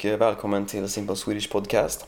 och 0.00 0.06
eh, 0.06 0.18
välkommen 0.18 0.66
till 0.66 0.88
Simple 0.88 1.16
Swedish 1.16 1.52
Podcast. 1.52 2.06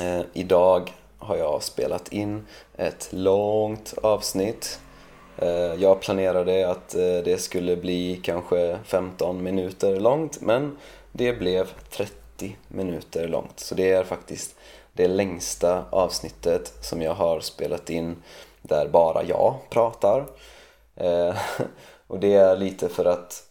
Eh, 0.00 0.20
idag 0.32 0.92
har 1.18 1.36
jag 1.36 1.62
spelat 1.62 2.12
in 2.12 2.46
ett 2.76 3.08
långt 3.10 3.94
avsnitt. 4.02 4.80
Eh, 5.36 5.48
jag 5.74 6.00
planerade 6.00 6.70
att 6.70 6.94
eh, 6.94 7.00
det 7.00 7.40
skulle 7.40 7.76
bli 7.76 8.20
kanske 8.22 8.78
15 8.84 9.42
minuter 9.42 10.00
långt 10.00 10.40
men 10.40 10.76
det 11.12 11.32
blev 11.32 11.68
30 11.90 12.56
minuter 12.68 13.28
långt. 13.28 13.60
Så 13.60 13.74
det 13.74 13.90
är 13.90 14.04
faktiskt 14.04 14.54
det 14.92 15.08
längsta 15.08 15.84
avsnittet 15.90 16.72
som 16.80 17.02
jag 17.02 17.14
har 17.14 17.40
spelat 17.40 17.90
in 17.90 18.22
där 18.62 18.88
bara 18.88 19.24
jag 19.24 19.54
pratar. 19.70 20.26
Eh, 20.96 21.36
och 22.06 22.20
det 22.20 22.34
är 22.34 22.56
lite 22.56 22.88
för 22.88 23.04
att 23.04 23.44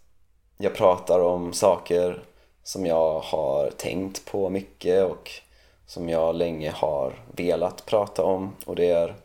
jag 0.58 0.76
pratar 0.76 1.20
om 1.20 1.54
saker 1.54 2.24
som 2.68 2.86
jag 2.86 3.20
har 3.20 3.70
tänkt 3.70 4.26
på 4.26 4.50
mycket 4.50 5.04
och 5.06 5.32
som 5.86 6.10
jag 6.10 6.36
länge 6.36 6.72
har 6.72 7.14
velat 7.32 7.86
prata 7.86 8.24
om. 8.24 8.56
Och 8.66 8.76
det 8.76 8.92
är, 8.92 9.16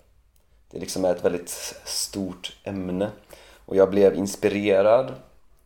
det 0.71 0.79
liksom 0.79 1.05
är 1.05 1.15
ett 1.15 1.25
väldigt 1.25 1.75
stort 1.85 2.57
ämne. 2.65 3.11
Och 3.67 3.77
jag 3.77 3.91
blev 3.91 4.15
inspirerad 4.15 5.13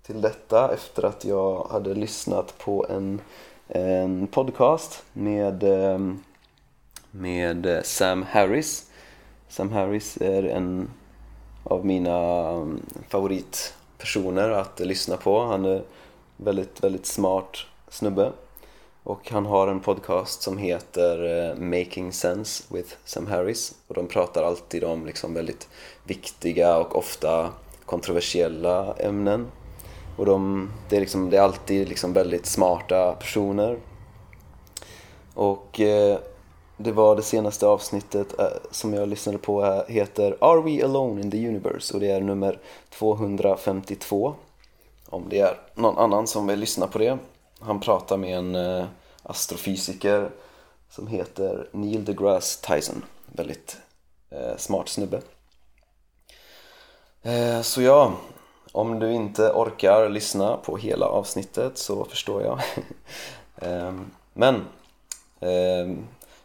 till 0.02 0.20
detta 0.20 0.74
efter 0.74 1.02
att 1.04 1.24
jag 1.24 1.64
hade 1.70 1.94
lyssnat 1.94 2.58
på 2.58 2.86
en, 2.88 3.20
en 3.68 4.26
podcast 4.26 5.02
med, 5.12 5.62
eh, 5.62 5.98
med 7.10 7.80
Sam 7.84 8.22
Harris. 8.22 8.90
Sam 9.48 9.72
Harris 9.72 10.16
är 10.16 10.42
en 10.42 10.90
av 11.62 11.86
mina 11.86 12.48
mm, 12.48 12.82
favoritpersoner 13.08 14.50
att 14.50 14.80
lyssna 14.80 15.16
på. 15.16 15.40
Han 15.40 15.64
är 15.64 15.82
väldigt, 16.36 16.84
väldigt 16.84 17.06
smart 17.06 17.66
snubbe. 17.88 18.32
Och 19.06 19.30
han 19.30 19.46
har 19.46 19.68
en 19.68 19.80
podcast 19.80 20.42
som 20.42 20.58
heter 20.58 21.48
eh, 21.50 21.56
Making 21.58 22.12
Sense 22.12 22.64
with 22.74 22.94
Sam 23.04 23.26
Harris. 23.26 23.74
Och 23.88 23.94
de 23.94 24.06
pratar 24.06 24.42
alltid 24.42 24.84
om 24.84 25.06
liksom 25.06 25.34
väldigt 25.34 25.68
viktiga 26.04 26.76
och 26.76 26.96
ofta 26.96 27.50
kontroversiella 27.84 28.94
ämnen. 28.94 29.46
Och 30.16 30.26
de, 30.26 30.70
det, 30.88 30.96
är 30.96 31.00
liksom, 31.00 31.30
det 31.30 31.36
är 31.36 31.42
alltid 31.42 31.88
liksom 31.88 32.12
väldigt 32.12 32.46
smarta 32.46 33.12
personer. 33.12 33.78
Och 35.34 35.80
eh, 35.80 36.18
det 36.76 36.92
var 36.92 37.16
det 37.16 37.22
senaste 37.22 37.66
avsnittet 37.66 38.40
eh, 38.40 38.46
som 38.70 38.94
jag 38.94 39.08
lyssnade 39.08 39.38
på 39.38 39.62
här, 39.62 39.84
heter 39.88 40.36
Are 40.40 40.60
We 40.60 40.84
Alone 40.84 41.20
in 41.20 41.30
the 41.30 41.48
Universe? 41.48 41.94
Och 41.94 42.00
det 42.00 42.10
är 42.10 42.20
nummer 42.20 42.58
252. 42.90 44.34
Om 45.08 45.24
det 45.28 45.40
är 45.40 45.60
någon 45.74 45.98
annan 45.98 46.26
som 46.26 46.46
vill 46.46 46.58
lyssna 46.58 46.86
på 46.86 46.98
det 46.98 47.18
han 47.60 47.80
pratar 47.80 48.16
med 48.16 48.38
en 48.38 48.54
eh, 48.54 48.86
astrofysiker 49.22 50.30
som 50.90 51.06
heter 51.06 51.68
Neil 51.72 52.04
deGrasse 52.04 52.66
Tyson. 52.66 53.04
Väldigt 53.26 53.76
eh, 54.30 54.56
smart 54.56 54.88
snubbe. 54.88 55.22
Eh, 57.22 57.60
så 57.60 57.82
ja, 57.82 58.12
om 58.72 58.98
du 58.98 59.12
inte 59.12 59.50
orkar 59.50 60.08
lyssna 60.08 60.56
på 60.56 60.76
hela 60.76 61.06
avsnittet 61.06 61.78
så 61.78 62.04
förstår 62.04 62.42
jag. 62.42 62.60
Men 64.32 64.64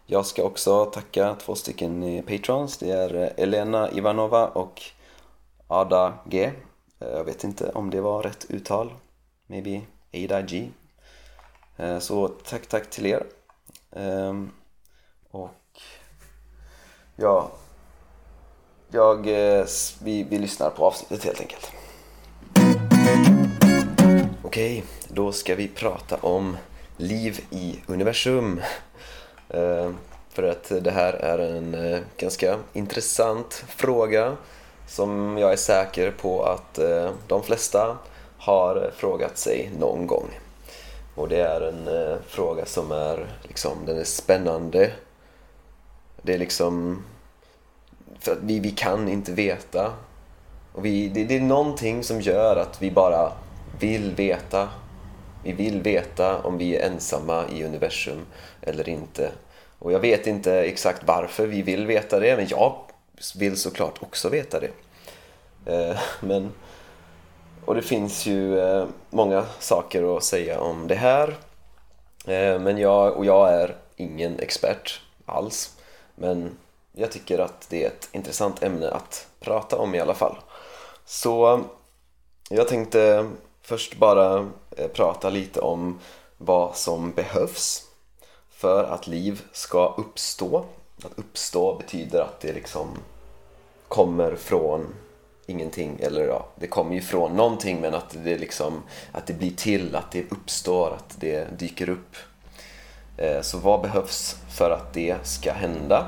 jag 0.06 0.26
ska 0.26 0.44
också 0.44 0.86
tacka 0.86 1.36
två 1.36 1.56
stycken 1.56 2.23
patrons. 2.28 2.78
Det 2.78 2.92
är 2.92 3.34
Elena 3.38 3.92
Ivanova 3.92 4.48
och 4.48 4.82
Ada 5.67 6.14
G. 6.26 6.52
Jag 7.00 7.23
vet 7.23 7.44
inte 7.44 7.72
om 7.72 7.89
det 7.89 8.02
var 8.02 8.23
rätt 8.23 8.45
uttal. 8.50 8.94
Maybe 9.48 9.82
Ada 10.14 10.42
G. 10.42 10.70
Eh, 11.81 11.99
så 11.99 12.27
tack, 12.27 12.67
tack 12.67 12.89
till 12.89 13.05
er. 13.05 13.23
Ehm, 13.95 14.51
och 15.31 15.81
ja, 17.15 17.52
jag, 18.92 19.27
eh, 19.27 19.65
vi, 20.03 20.23
vi 20.23 20.37
lyssnar 20.37 20.70
på 20.70 20.86
avsnittet 20.86 21.25
helt 21.25 21.41
enkelt. 21.41 21.71
Okej, 24.43 24.83
då 25.08 25.31
ska 25.31 25.55
vi 25.55 25.67
prata 25.67 26.17
om 26.21 26.58
liv 26.97 27.39
i 27.49 27.80
universum. 27.87 28.61
Ehm, 29.49 29.97
för 30.30 30.43
att 30.43 30.71
det 30.81 30.91
här 30.91 31.14
är 31.14 31.39
en 31.39 31.73
eh, 31.73 31.99
ganska 32.17 32.59
intressant 32.73 33.53
fråga 33.67 34.37
som 34.87 35.37
jag 35.37 35.52
är 35.52 35.58
säker 35.58 36.11
på 36.11 36.43
att 36.43 36.80
de 37.27 37.43
flesta 37.43 37.97
har 38.37 38.91
frågat 38.95 39.37
sig 39.37 39.71
någon 39.80 40.08
gång. 40.08 40.30
Och 41.16 41.30
det 41.30 41.39
är 41.39 41.61
en 41.61 41.88
eh, 41.88 42.17
fråga 42.27 42.66
som 42.66 42.92
är, 42.92 43.27
liksom, 43.44 43.86
den 43.86 43.99
är 43.99 44.04
spännande. 44.04 44.92
Det 46.22 46.33
är 46.33 46.38
liksom, 46.38 47.04
för 48.20 48.32
att 48.32 48.38
vi, 48.42 48.60
vi 48.60 48.72
kan 48.72 49.08
inte 49.08 49.32
veta. 49.32 49.94
Och 50.73 50.86
vi, 50.86 51.08
det, 51.08 51.23
det 51.23 51.36
är 51.36 51.42
någonting 51.42 52.04
som 52.04 52.21
gör 52.21 52.55
att 52.55 52.82
vi 52.82 52.92
bara 52.92 53.32
vill 53.80 54.16
veta. 54.16 54.70
Vi 55.44 55.52
vill 55.52 55.82
veta 55.82 56.42
om 56.42 56.58
vi 56.58 56.77
är 56.77 56.89
ensamma 56.89 57.44
i 57.52 57.64
universum 57.64 58.26
eller 58.61 58.89
inte. 58.89 59.32
Och 59.80 59.92
jag 59.92 60.00
vet 60.00 60.27
inte 60.27 60.54
exakt 60.54 61.04
varför 61.05 61.48
vi 61.48 61.61
vill 61.61 61.86
veta 61.86 62.20
det, 62.20 62.38
men 62.38 62.48
jag 62.48 62.76
vill 63.36 63.58
såklart 63.58 64.04
också 64.04 64.30
veta 64.30 64.60
det. 64.60 64.71
Eh, 65.66 66.00
men 66.20 66.52
och 67.71 67.76
det 67.76 67.82
finns 67.82 68.26
ju 68.26 68.59
eh, 68.59 68.86
många 69.09 69.45
saker 69.59 70.17
att 70.17 70.23
säga 70.23 70.59
om 70.59 70.87
det 70.87 70.95
här. 70.95 71.37
Eh, 72.26 72.59
men 72.59 72.77
jag, 72.77 73.17
och 73.17 73.26
jag 73.26 73.54
är 73.54 73.76
ingen 73.95 74.39
expert 74.39 75.02
alls. 75.26 75.77
Men 76.15 76.58
jag 76.92 77.11
tycker 77.11 77.39
att 77.39 77.70
det 77.70 77.83
är 77.83 77.87
ett 77.87 78.09
intressant 78.11 78.64
ämne 78.64 78.89
att 78.89 79.27
prata 79.39 79.77
om 79.77 79.95
i 79.95 79.99
alla 79.99 80.14
fall. 80.14 80.36
Så 81.05 81.54
eh, 81.54 81.59
jag 82.49 82.67
tänkte 82.67 83.30
först 83.61 83.98
bara 83.98 84.49
prata 84.93 85.30
lite 85.30 85.61
om 85.61 85.99
vad 86.38 86.76
som 86.76 87.11
behövs 87.11 87.83
för 88.49 88.83
att 88.83 89.08
liv 89.08 89.42
ska 89.52 89.93
uppstå. 89.98 90.65
Att 91.03 91.20
uppstå 91.20 91.76
betyder 91.76 92.21
att 92.21 92.39
det 92.39 92.53
liksom 92.53 92.98
kommer 93.88 94.36
från 94.36 94.93
ingenting 95.52 96.00
eller 96.00 96.28
ja, 96.28 96.45
det 96.56 96.67
kommer 96.67 96.95
ju 96.95 97.02
från 97.02 97.36
någonting 97.36 97.82
men 97.82 97.94
att 97.94 98.16
det 98.23 98.38
liksom 98.38 98.84
att 99.12 99.28
det 99.28 99.34
blir 99.34 99.52
till, 99.52 99.95
att 99.95 100.12
det 100.12 100.32
uppstår, 100.32 100.94
att 100.94 101.16
det 101.20 101.60
dyker 101.60 101.89
upp. 101.89 102.16
Eh, 103.17 103.42
så 103.42 103.58
vad 103.58 103.82
behövs 103.82 104.36
för 104.58 104.72
att 104.72 104.94
det 104.94 105.28
ska 105.28 105.54
hända? 105.54 106.08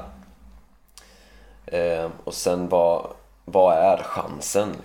Eh, 1.66 2.10
och 2.24 2.34
sen 2.34 2.70
vad, 2.70 3.08
vad 3.46 3.78
är 3.78 3.98
chansen 3.98 4.76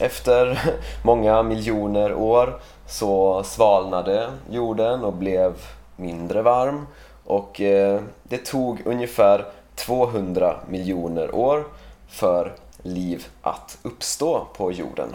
efter 0.00 0.60
många 1.02 1.42
miljoner 1.42 2.14
år 2.14 2.60
så 2.86 3.42
svalnade 3.42 4.30
jorden 4.50 5.04
och 5.04 5.12
blev 5.12 5.54
mindre 5.96 6.42
varm 6.42 6.86
och 7.24 7.60
eh, 7.60 8.00
det 8.22 8.38
tog 8.38 8.86
ungefär 8.86 9.44
200 9.74 10.56
miljoner 10.68 11.34
år 11.34 11.64
för 12.08 12.52
liv 12.82 13.26
att 13.42 13.78
uppstå 13.82 14.46
på 14.56 14.72
jorden. 14.72 15.14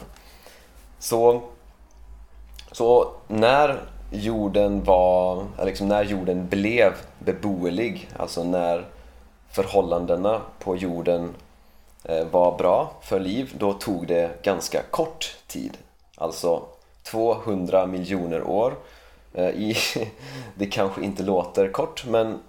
Så, 1.00 1.42
så 2.72 3.12
när 3.28 3.80
jorden 4.12 4.84
var, 4.84 5.46
liksom 5.66 5.88
när 5.88 6.04
jorden 6.04 6.48
blev 6.48 6.94
beboelig, 7.20 8.10
alltså 8.18 8.44
när 8.44 8.86
förhållandena 9.50 10.42
på 10.60 10.76
jorden 10.76 11.34
Eh, 12.06 12.26
var 12.26 12.58
bra 12.58 12.94
för 13.02 13.20
liv, 13.20 13.54
då 13.58 13.74
tog 13.74 14.08
det 14.08 14.44
ganska 14.44 14.82
kort 14.92 15.38
tid. 15.48 15.78
Alltså 16.16 16.64
200 17.04 17.86
miljoner 17.86 18.44
år. 18.44 18.76
Eh, 19.34 19.50
I, 19.50 19.76
det 20.56 20.66
kanske 20.66 21.02
inte 21.04 21.24
låter 21.24 21.72
kort, 21.72 22.06
men 22.06 22.40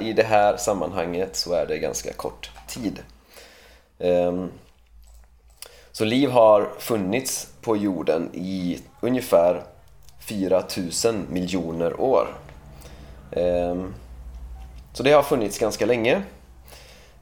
i 0.00 0.12
det 0.12 0.22
här 0.22 0.56
sammanhanget 0.56 1.36
så 1.36 1.54
är 1.54 1.66
det 1.66 1.78
ganska 1.78 2.12
kort 2.12 2.50
tid. 2.68 3.02
Ehm, 3.98 4.50
så 5.92 6.04
liv 6.04 6.30
har 6.30 6.70
funnits 6.78 7.48
på 7.60 7.76
jorden 7.76 8.30
i 8.34 8.80
ungefär 9.00 9.62
4000 10.18 11.26
miljoner 11.30 12.00
år. 12.00 12.28
Ehm, 13.32 13.94
så 14.92 15.02
det 15.02 15.12
har 15.12 15.22
funnits 15.22 15.58
ganska 15.58 15.86
länge. 15.86 16.22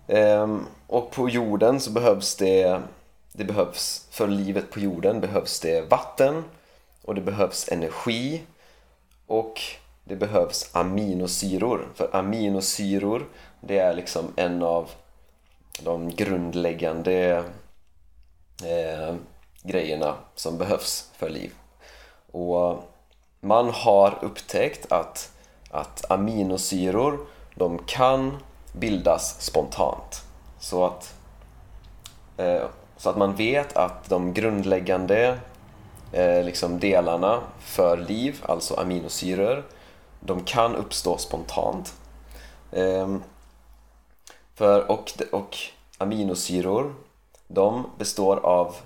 Ehm, 0.09 0.67
och 0.91 1.11
på 1.11 1.29
jorden 1.29 1.81
så 1.81 1.91
behövs 1.91 2.37
det, 2.37 2.83
det 3.33 3.45
behövs, 3.45 4.07
för 4.11 4.29
livet 4.29 4.71
på 4.71 4.81
jorden 4.81 5.21
behövs 5.21 5.61
det 5.61 5.91
vatten 5.91 6.45
och 7.03 7.15
det 7.15 7.21
behövs 7.21 7.69
energi 7.69 8.43
och 9.27 9.61
det 10.05 10.17
behövs 10.17 10.71
aminosyror. 10.73 11.89
För 11.95 12.17
aminosyror 12.17 13.27
det 13.61 13.79
är 13.79 13.95
liksom 13.95 14.33
en 14.37 14.63
av 14.63 14.91
de 15.83 16.11
grundläggande 16.11 17.45
eh, 18.65 19.15
grejerna 19.63 20.15
som 20.35 20.59
behövs 20.59 21.11
för 21.17 21.31
liv. 21.31 21.53
Och 22.33 22.85
man 23.41 23.71
har 23.71 24.19
upptäckt 24.23 24.93
att, 24.93 25.33
att 25.71 26.11
aminosyror 26.11 27.27
de 27.55 27.79
kan 27.79 28.37
bildas 28.73 29.43
spontant. 29.43 30.30
Så 30.61 30.85
att, 30.85 31.15
eh, 32.37 32.65
så 32.97 33.11
att 33.11 33.17
man 33.17 33.35
vet 33.35 33.77
att 33.77 34.09
de 34.09 34.33
grundläggande 34.35 35.39
eh, 36.13 36.45
liksom 36.45 36.81
delarna 36.81 37.41
för 37.61 37.97
liv, 37.97 38.45
alltså 38.49 38.75
aminosyror, 38.75 39.65
de 40.21 40.45
kan 40.45 40.77
uppstå 40.77 41.19
spontant. 41.19 41.95
Eh, 42.73 43.17
för, 44.55 44.91
och, 44.91 45.13
och 45.33 45.57
aminosyror, 45.99 46.95
de 47.49 47.87
består 47.99 48.37
av 48.37 48.77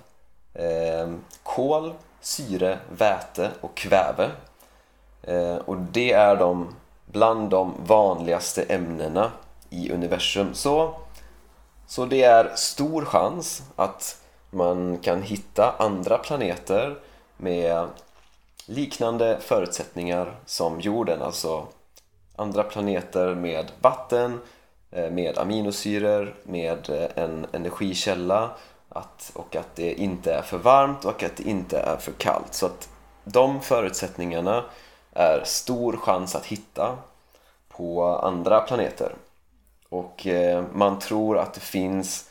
eh, 0.54 1.12
kol, 1.42 1.92
syre, 2.20 2.78
väte 2.88 3.50
och 3.60 3.74
kväve. 3.74 4.30
Eh, 5.22 5.56
och 5.56 5.76
det 5.76 6.12
är 6.12 6.36
de 6.36 6.74
bland 7.06 7.50
de 7.50 7.72
vanligaste 7.86 8.62
ämnena 8.62 9.32
i 9.70 9.92
universum. 9.92 10.54
Så, 10.54 10.94
så 11.86 12.06
det 12.06 12.22
är 12.22 12.52
stor 12.54 13.04
chans 13.04 13.62
att 13.76 14.20
man 14.50 14.98
kan 14.98 15.22
hitta 15.22 15.74
andra 15.78 16.18
planeter 16.18 16.98
med 17.36 17.88
liknande 18.66 19.38
förutsättningar 19.40 20.36
som 20.46 20.80
jorden, 20.80 21.22
alltså 21.22 21.66
andra 22.36 22.62
planeter 22.62 23.34
med 23.34 23.72
vatten, 23.80 24.40
eh, 24.90 25.10
med 25.10 25.38
aminosyror, 25.38 26.34
med 26.42 26.90
eh, 26.90 27.24
en 27.24 27.46
energikälla 27.52 28.50
att, 28.88 29.30
och 29.34 29.56
att 29.56 29.76
det 29.76 29.92
inte 29.94 30.34
är 30.34 30.42
för 30.42 30.58
varmt 30.58 31.04
och 31.04 31.22
att 31.22 31.36
det 31.36 31.48
inte 31.48 31.78
är 31.78 31.96
för 31.96 32.12
kallt. 32.12 32.54
Så 32.54 32.66
att 32.66 32.88
de 33.24 33.60
förutsättningarna 33.60 34.64
är 35.12 35.42
stor 35.44 35.96
chans 35.96 36.34
att 36.34 36.46
hitta 36.46 36.98
på 37.68 38.04
andra 38.04 38.60
planeter. 38.60 39.14
Och 39.94 40.26
eh, 40.26 40.64
man 40.72 40.98
tror 40.98 41.38
att 41.38 41.54
det 41.54 41.60
finns 41.60 42.30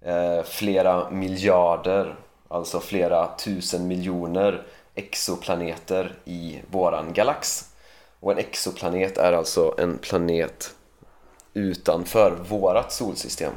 eh, 0.00 0.42
flera 0.42 1.10
miljarder, 1.10 2.16
alltså 2.48 2.80
flera 2.80 3.36
tusen 3.36 3.88
miljoner 3.88 4.66
exoplaneter 4.94 6.14
i 6.24 6.60
våran 6.70 7.12
galax. 7.12 7.70
Och 8.20 8.32
en 8.32 8.38
exoplanet 8.38 9.18
är 9.18 9.32
alltså 9.32 9.74
en 9.78 9.98
planet 9.98 10.74
utanför 11.54 12.30
vårat 12.30 12.92
solsystem. 12.92 13.52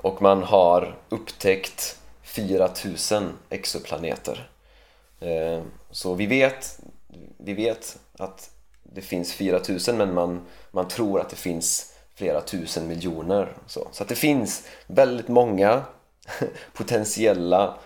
Och 0.00 0.22
man 0.22 0.42
har 0.42 0.96
upptäckt 1.08 1.98
4000 2.22 3.32
exoplaneter. 3.50 4.50
Eh, 5.20 5.62
så 5.90 6.14
vi 6.14 6.26
vet, 6.26 6.80
vi 7.38 7.54
vet 7.54 7.98
att 8.18 8.50
det 8.82 9.02
finns 9.02 9.32
4000 9.32 9.96
men 9.96 10.14
man, 10.14 10.46
man 10.70 10.88
tror 10.88 11.20
att 11.20 11.30
det 11.30 11.36
finns 11.36 11.93
flera 12.14 12.40
tusen 12.40 12.88
miljoner. 12.88 13.52
Så, 13.66 13.88
så 13.92 14.02
att 14.02 14.08
det 14.08 14.14
finns 14.14 14.62
väldigt 14.86 15.28
många 15.28 15.82
potentiella 16.72 17.78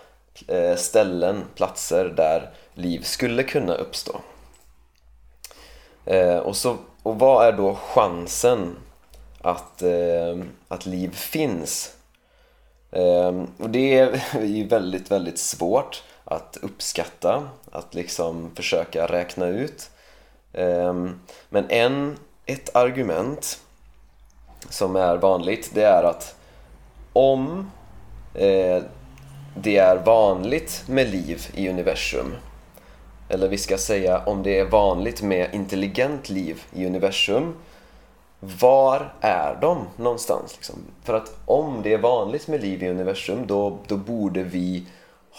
eh, 0.47 0.75
ställen, 0.75 1.43
platser 1.55 2.05
där 2.05 2.49
liv 2.73 3.01
skulle 3.01 3.43
kunna 3.43 3.73
uppstå. 3.73 4.21
Eh, 6.05 6.37
och, 6.37 6.55
så, 6.55 6.77
och 7.03 7.19
vad 7.19 7.47
är 7.47 7.51
då 7.51 7.75
chansen 7.75 8.75
att, 9.41 9.81
eh, 9.81 10.37
att 10.67 10.85
liv 10.85 11.11
finns? 11.11 11.95
Och 13.57 13.69
det 13.69 13.99
är 13.99 14.21
ju 14.41 14.67
väldigt, 14.67 15.11
väldigt 15.11 15.39
svårt 15.39 16.03
att 16.23 16.57
uppskatta, 16.61 17.49
att 17.71 17.93
liksom 17.93 18.51
försöka 18.55 19.07
räkna 19.07 19.47
ut. 19.47 19.89
Men 21.49 21.69
en, 21.69 22.17
ett 22.45 22.75
argument 22.75 23.59
som 24.69 24.95
är 24.95 25.17
vanligt 25.17 25.71
det 25.73 25.83
är 25.83 26.03
att 26.03 26.35
om 27.13 27.71
eh, 28.33 28.83
det 29.55 29.77
är 29.77 29.95
vanligt 29.95 30.83
med 30.87 31.09
liv 31.09 31.47
i 31.53 31.69
universum 31.69 32.35
eller 33.29 33.47
vi 33.47 33.57
ska 33.57 33.77
säga 33.77 34.21
om 34.25 34.43
det 34.43 34.59
är 34.59 34.65
vanligt 34.65 35.21
med 35.21 35.49
intelligent 35.53 36.29
liv 36.29 36.63
i 36.73 36.85
universum 36.85 37.55
var 38.39 39.13
är 39.21 39.57
de 39.61 39.87
någonstans? 39.95 40.55
Liksom? 40.55 40.75
För 41.03 41.13
att 41.13 41.37
om 41.45 41.81
det 41.83 41.93
är 41.93 41.97
vanligt 41.97 42.47
med 42.47 42.61
liv 42.61 42.83
i 42.83 42.89
universum 42.89 43.47
då, 43.47 43.77
då 43.87 43.97
borde 43.97 44.43
vi 44.43 44.85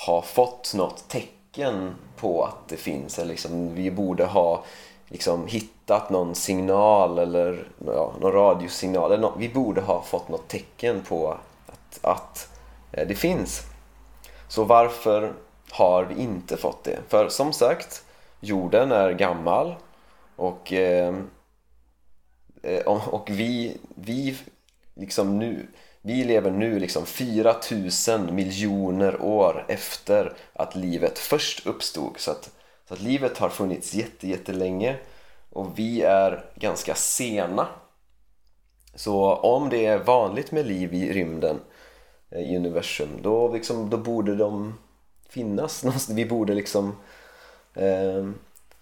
ha 0.07 0.23
fått 0.23 0.73
något 0.75 1.09
tecken 1.09 1.95
på 2.17 2.45
att 2.45 2.69
det 2.69 2.77
finns. 2.77 3.19
Eller 3.19 3.29
liksom, 3.29 3.75
vi 3.75 3.91
borde 3.91 4.25
ha 4.25 4.65
liksom, 5.11 5.47
hittat 5.47 6.11
någon 6.11 6.35
signal 6.35 7.19
eller 7.19 7.69
ja, 7.87 8.15
någon 8.21 8.33
radiosignal. 8.33 9.13
Eller 9.13 9.23
något. 9.23 9.39
Vi 9.39 9.49
borde 9.49 9.81
ha 9.81 10.03
fått 10.03 10.29
något 10.29 10.49
tecken 10.49 11.03
på 11.03 11.39
att, 11.67 11.99
att 12.03 12.49
eh, 12.93 13.09
det 13.09 13.15
finns. 13.15 13.63
Så 14.49 14.65
varför 14.65 15.33
har 15.71 16.05
vi 16.05 16.23
inte 16.23 16.57
fått 16.57 16.85
det? 16.85 16.99
För 17.09 17.29
som 17.29 17.53
sagt, 17.53 18.05
jorden 18.41 18.93
är 18.93 19.11
gammal 19.13 19.75
och, 20.37 20.73
eh, 20.73 21.15
eh 22.63 22.83
och 22.87 23.31
vi, 23.31 23.77
vi 23.95 24.37
liksom 24.95 25.39
nu 25.39 25.67
vi 26.03 26.25
lever 26.25 26.51
nu 26.51 26.79
liksom 26.79 27.07
4000 27.07 28.35
miljoner 28.35 29.23
år 29.23 29.65
efter 29.69 30.33
att 30.53 30.77
livet 30.77 31.19
först 31.19 31.67
uppstod. 31.67 32.15
Så 32.19 32.31
att, 32.31 32.51
så 32.91 32.95
att 32.95 33.01
livet 33.01 33.39
har 33.39 33.49
funnits 33.49 33.95
jätte-jättelänge 33.95 34.97
och 35.51 35.79
vi 35.79 36.03
är 36.03 36.45
ganska 36.55 36.95
sena. 36.95 37.69
Så 38.95 39.35
om 39.35 39.69
det 39.69 39.87
är 39.87 39.99
vanligt 39.99 40.53
med 40.53 40.67
liv 40.67 40.95
i 40.95 41.13
rymden, 41.13 41.61
eh, 42.31 42.41
i 42.41 42.57
universum, 42.57 43.09
då, 43.23 43.53
liksom, 43.53 43.91
då 43.91 43.97
borde 43.97 44.37
de 44.37 44.79
finnas 45.29 45.83
någonstans. 45.85 46.19
Vi 46.19 46.27
borde 46.27 46.55
liksom... 46.55 46.97
Eh, 47.75 48.31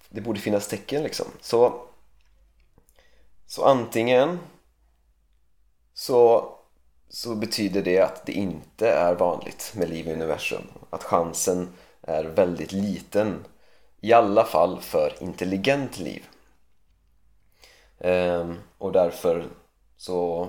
det 0.09 0.21
borde 0.21 0.41
finnas 0.41 0.69
tecken 0.69 1.03
liksom. 1.03 1.27
Så, 1.41 1.83
så 3.47 3.65
antingen 3.65 4.39
så 5.95 6.49
så 7.09 7.35
betyder 7.35 7.83
det 7.83 7.99
att 7.99 8.27
det 8.27 8.33
inte 8.33 8.91
är 8.91 9.15
vanligt 9.15 9.73
med 9.77 9.89
liv 9.89 10.09
i 10.09 10.13
universum. 10.13 10.63
Att 10.91 11.05
chansen 11.05 11.69
är 12.03 12.25
väldigt 12.25 12.73
liten, 12.73 13.45
i 14.01 14.13
alla 14.13 14.45
fall 14.45 14.81
för 14.81 15.23
intelligent 15.23 15.99
liv. 15.99 16.25
Ehm, 18.01 18.59
och 18.79 18.93
därför 18.93 19.45
så, 19.97 20.49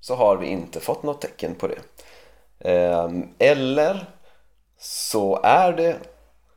så 0.00 0.14
har 0.14 0.36
vi 0.36 0.46
inte 0.46 0.80
fått 0.80 1.02
något 1.02 1.20
tecken 1.20 1.54
på 1.54 1.68
det. 1.68 1.80
Ehm, 2.60 3.28
eller 3.38 4.06
så 4.78 5.40
är 5.42 5.72
det 5.72 5.98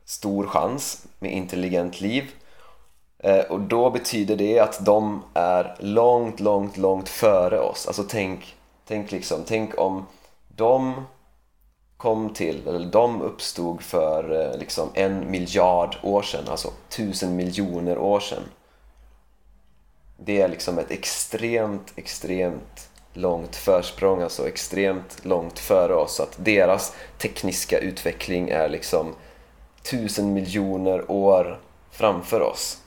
stor 0.04 0.46
chans 0.46 1.06
med 1.18 1.32
intelligent 1.32 2.00
liv 2.00 2.30
eh, 3.18 3.44
och 3.44 3.60
då 3.60 3.90
betyder 3.90 4.36
det 4.36 4.58
att 4.58 4.84
de 4.84 5.22
är 5.34 5.76
långt, 5.78 6.40
långt, 6.40 6.76
långt 6.76 7.08
före 7.08 7.60
oss. 7.60 7.86
Alltså 7.86 8.04
tänk, 8.08 8.56
tänk 8.86 9.10
liksom, 9.10 9.38
tänk 9.46 9.78
om 9.78 10.06
de 10.48 11.04
kom 12.02 12.32
till, 12.34 12.68
eller 12.68 12.86
de 12.86 13.22
uppstod 13.22 13.82
för 13.82 14.50
eh, 14.52 14.58
liksom 14.58 14.88
en 14.94 15.30
miljard 15.30 15.96
år 16.02 16.22
sedan, 16.22 16.44
alltså 16.48 16.70
tusen 16.88 17.36
miljoner 17.36 17.98
år 17.98 18.20
sedan. 18.20 18.42
Det 20.16 20.40
är 20.40 20.48
liksom 20.48 20.78
ett 20.78 20.90
extremt, 20.90 21.92
extremt 21.96 22.88
långt 23.12 23.56
försprång, 23.56 24.22
alltså 24.22 24.48
extremt 24.48 25.24
långt 25.24 25.58
före 25.58 25.94
oss. 25.94 26.16
Så 26.16 26.22
att 26.22 26.36
deras 26.36 26.94
tekniska 27.18 27.78
utveckling 27.78 28.48
är 28.48 28.68
liksom 28.68 29.14
tusen 29.90 30.32
miljoner 30.34 31.10
år 31.10 31.60
framför 31.90 32.40
oss. 32.40 32.82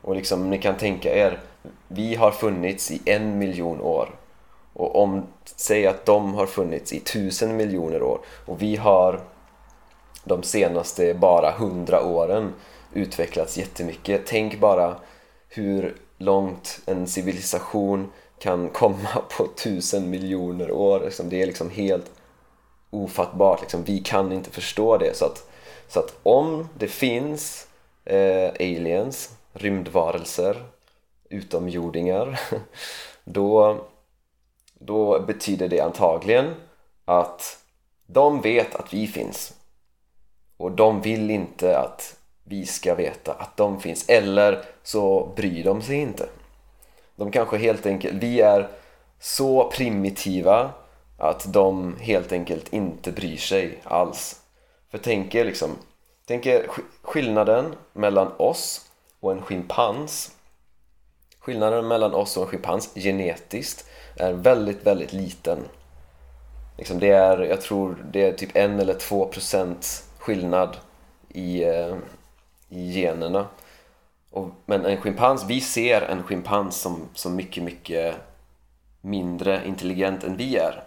Och 0.00 0.16
liksom, 0.16 0.50
ni 0.50 0.58
kan 0.58 0.76
tänka 0.76 1.14
er, 1.14 1.40
vi 1.88 2.14
har 2.14 2.30
funnits 2.30 2.90
i 2.90 3.02
en 3.04 3.38
miljon 3.38 3.80
år. 3.80 4.14
Och 4.72 5.02
om, 5.02 5.26
säg 5.56 5.86
att 5.86 6.06
de 6.06 6.34
har 6.34 6.46
funnits 6.46 6.92
i 6.92 7.00
tusen 7.00 7.56
miljoner 7.56 8.02
år 8.02 8.20
och 8.46 8.62
vi 8.62 8.76
har 8.76 9.20
de 10.24 10.42
senaste 10.42 11.14
bara 11.14 11.50
hundra 11.50 12.04
åren 12.04 12.52
utvecklats 12.92 13.58
jättemycket. 13.58 14.22
Tänk 14.26 14.60
bara 14.60 14.96
hur 15.48 15.96
långt 16.18 16.80
en 16.86 17.06
civilisation 17.06 18.12
kan 18.38 18.68
komma 18.68 19.22
på 19.36 19.46
tusen 19.46 20.10
miljoner 20.10 20.70
år. 20.70 21.00
Liksom, 21.00 21.28
det 21.28 21.42
är 21.42 21.46
liksom 21.46 21.70
helt 21.70 22.10
ofattbart. 22.90 23.60
Liksom, 23.60 23.84
vi 23.84 23.98
kan 23.98 24.32
inte 24.32 24.50
förstå 24.50 24.96
det. 24.96 25.16
Så 25.16 25.24
att, 25.24 25.50
så 25.88 26.00
att 26.00 26.16
om 26.22 26.68
det 26.78 26.88
finns 26.88 27.66
eh, 28.04 28.48
aliens, 28.60 29.30
rymdvarelser, 29.52 30.64
utomjordingar, 31.28 32.40
då, 33.24 33.84
då 34.86 35.20
betyder 35.20 35.68
det 35.68 35.80
antagligen 35.80 36.54
att 37.04 37.58
de 38.06 38.40
vet 38.40 38.74
att 38.74 38.94
vi 38.94 39.06
finns. 39.06 39.54
Och 40.56 40.72
de 40.72 41.00
vill 41.00 41.30
inte 41.30 41.78
att 41.78 42.16
vi 42.44 42.66
ska 42.66 42.94
veta 42.94 43.32
att 43.32 43.56
de 43.56 43.80
finns. 43.80 44.08
Eller 44.08 44.64
så 44.82 45.32
bryr 45.36 45.64
de 45.64 45.82
sig 45.82 45.96
inte. 45.96 46.28
De 47.16 47.30
kanske 47.30 47.56
helt 47.56 47.86
enkelt, 47.86 48.14
vi 48.14 48.40
är 48.40 48.68
så 49.20 49.70
primitiva 49.70 50.70
att 51.18 51.52
de 51.52 51.96
helt 52.00 52.32
enkelt 52.32 52.72
inte 52.72 53.12
bryr 53.12 53.36
sig 53.36 53.78
alls. 53.84 54.40
För 54.90 54.98
tänk 54.98 55.34
er 55.34 55.44
liksom, 55.44 55.70
tänk 56.26 56.46
er 56.46 56.66
skillnaden 57.02 57.74
mellan 57.92 58.32
oss 58.36 58.90
och 59.20 59.32
en 59.32 59.42
schimpans. 59.42 60.32
Skillnaden 61.38 61.88
mellan 61.88 62.14
oss 62.14 62.36
och 62.36 62.42
en 62.42 62.48
schimpans 62.48 62.94
genetiskt 62.94 63.86
är 64.16 64.32
väldigt, 64.32 64.86
väldigt 64.86 65.12
liten. 65.12 65.58
Liksom 66.78 66.98
det 66.98 67.10
är, 67.10 67.38
jag 67.38 67.60
tror 67.60 68.04
det 68.10 68.28
är 68.28 68.32
typ 68.32 68.56
en 68.56 68.80
eller 68.80 68.94
två 68.94 69.26
procent 69.26 70.04
skillnad 70.18 70.76
i, 71.28 71.64
eh, 71.64 71.96
i 72.68 73.00
generna. 73.00 73.46
Och, 74.30 74.48
men 74.66 74.86
en 74.86 75.00
schimpans, 75.00 75.44
vi 75.48 75.60
ser 75.60 76.02
en 76.02 76.22
schimpans 76.22 76.80
som, 76.80 77.08
som 77.14 77.36
mycket, 77.36 77.62
mycket 77.62 78.14
mindre 79.00 79.62
intelligent 79.66 80.24
än 80.24 80.36
vi 80.36 80.56
är. 80.56 80.84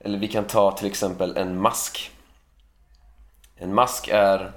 Eller 0.00 0.18
vi 0.18 0.28
kan 0.28 0.44
ta 0.44 0.72
till 0.72 0.86
exempel 0.86 1.36
en 1.36 1.60
mask. 1.60 2.10
En 3.56 3.74
mask 3.74 4.08
är 4.08 4.52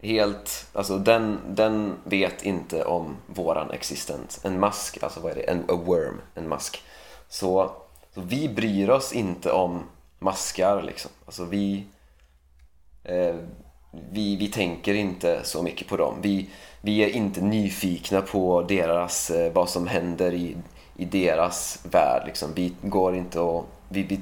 helt, 0.00 0.66
alltså 0.72 0.98
den, 0.98 1.38
den 1.48 1.96
vet 2.04 2.42
inte 2.42 2.84
om 2.84 3.16
våran 3.26 3.70
existens. 3.70 4.44
En 4.44 4.60
mask, 4.60 5.02
alltså 5.02 5.20
vad 5.20 5.32
är 5.32 5.36
det? 5.36 5.42
En 5.42 5.64
a 5.68 5.80
worm, 5.84 6.20
en 6.34 6.48
mask. 6.48 6.82
Så, 7.30 7.70
så 8.14 8.20
vi 8.20 8.48
bryr 8.48 8.90
oss 8.90 9.12
inte 9.12 9.52
om 9.52 9.82
maskar 10.18 10.82
liksom. 10.82 11.10
Alltså 11.26 11.44
vi, 11.44 11.84
eh, 13.04 13.34
vi, 14.10 14.36
vi 14.36 14.48
tänker 14.48 14.94
inte 14.94 15.40
så 15.44 15.62
mycket 15.62 15.88
på 15.88 15.96
dem. 15.96 16.14
Vi, 16.22 16.48
vi 16.80 17.04
är 17.04 17.08
inte 17.08 17.40
nyfikna 17.40 18.22
på 18.22 18.62
deras, 18.62 19.30
eh, 19.30 19.52
vad 19.52 19.68
som 19.68 19.86
händer 19.86 20.34
i, 20.34 20.56
i 20.96 21.04
deras 21.04 21.84
värld. 21.90 22.22
Liksom. 22.26 22.50
Vi 22.54 22.72
går 22.82 23.16
inte 23.16 23.40
och... 23.40 23.66
Vi, 23.88 24.02
vi, 24.02 24.20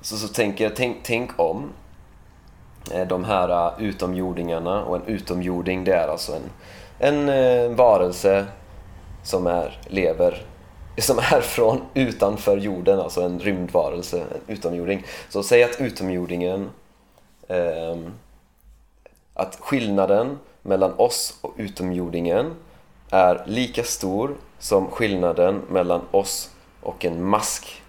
så, 0.00 0.16
så 0.16 0.28
tänker 0.28 0.70
tänk, 0.70 0.96
tänk 1.02 1.30
om 1.40 1.72
eh, 2.92 3.06
de 3.06 3.24
här 3.24 3.48
eh, 3.48 3.84
utomjordingarna 3.84 4.84
och 4.84 4.96
en 4.96 5.06
utomjording 5.06 5.84
det 5.84 5.94
är 5.94 6.08
alltså 6.08 6.32
en, 6.32 6.50
en 6.98 7.28
eh, 7.28 7.76
varelse 7.76 8.46
som 9.22 9.46
är, 9.46 9.80
lever 9.88 10.44
som 11.00 11.18
är 11.18 11.40
från 11.40 11.80
utanför 11.94 12.56
jorden, 12.56 13.00
alltså 13.00 13.22
en 13.22 13.40
rymdvarelse, 13.40 14.20
en 14.20 14.54
utomjording. 14.54 15.04
Så 15.28 15.42
säg 15.42 15.64
att 15.64 15.80
utomjordingen 15.80 16.70
eh, 17.48 17.96
att 19.34 19.56
skillnaden 19.60 20.38
mellan 20.62 20.94
oss 20.96 21.38
och 21.40 21.54
utomjordingen 21.56 22.54
är 23.10 23.42
lika 23.46 23.84
stor 23.84 24.36
som 24.58 24.90
skillnaden 24.90 25.62
mellan 25.70 26.00
oss 26.10 26.50
och 26.80 27.04
en 27.04 27.24
mask. 27.24 27.82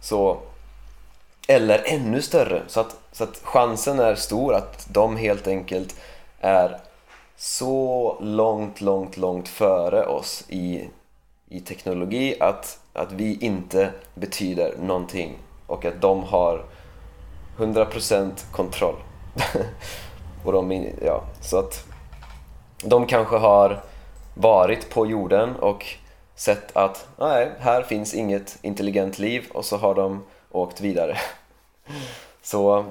Så, 0.00 0.38
eller 1.48 1.82
ännu 1.86 2.22
större. 2.22 2.62
Så 2.66 2.80
att, 2.80 2.96
så 3.12 3.24
att 3.24 3.40
chansen 3.42 3.98
är 3.98 4.14
stor 4.14 4.54
att 4.54 4.86
de 4.90 5.16
helt 5.16 5.46
enkelt 5.46 5.96
är 6.40 6.80
så 7.36 8.16
långt, 8.20 8.80
långt, 8.80 9.16
långt 9.16 9.48
före 9.48 10.06
oss 10.06 10.44
i, 10.48 10.88
i 11.54 11.60
teknologi 11.60 12.36
att, 12.40 12.80
att 12.92 13.12
vi 13.12 13.38
inte 13.40 13.90
betyder 14.14 14.76
någonting 14.78 15.38
och 15.66 15.84
att 15.84 16.00
de 16.00 16.22
har 16.22 16.64
100% 17.58 18.30
kontroll. 18.52 18.96
Och 20.44 20.52
de, 20.52 20.90
ja, 21.04 21.24
så 21.40 21.58
att 21.58 21.84
de 22.84 23.06
kanske 23.06 23.36
har 23.36 23.80
varit 24.34 24.90
på 24.90 25.06
jorden 25.06 25.56
och 25.56 25.86
sett 26.34 26.76
att 26.76 27.08
nej, 27.18 27.52
här 27.58 27.82
finns 27.82 28.14
inget 28.14 28.58
intelligent 28.62 29.18
liv 29.18 29.44
och 29.52 29.64
så 29.64 29.76
har 29.76 29.94
de 29.94 30.22
åkt 30.50 30.80
vidare. 30.80 31.18
Så, 32.42 32.84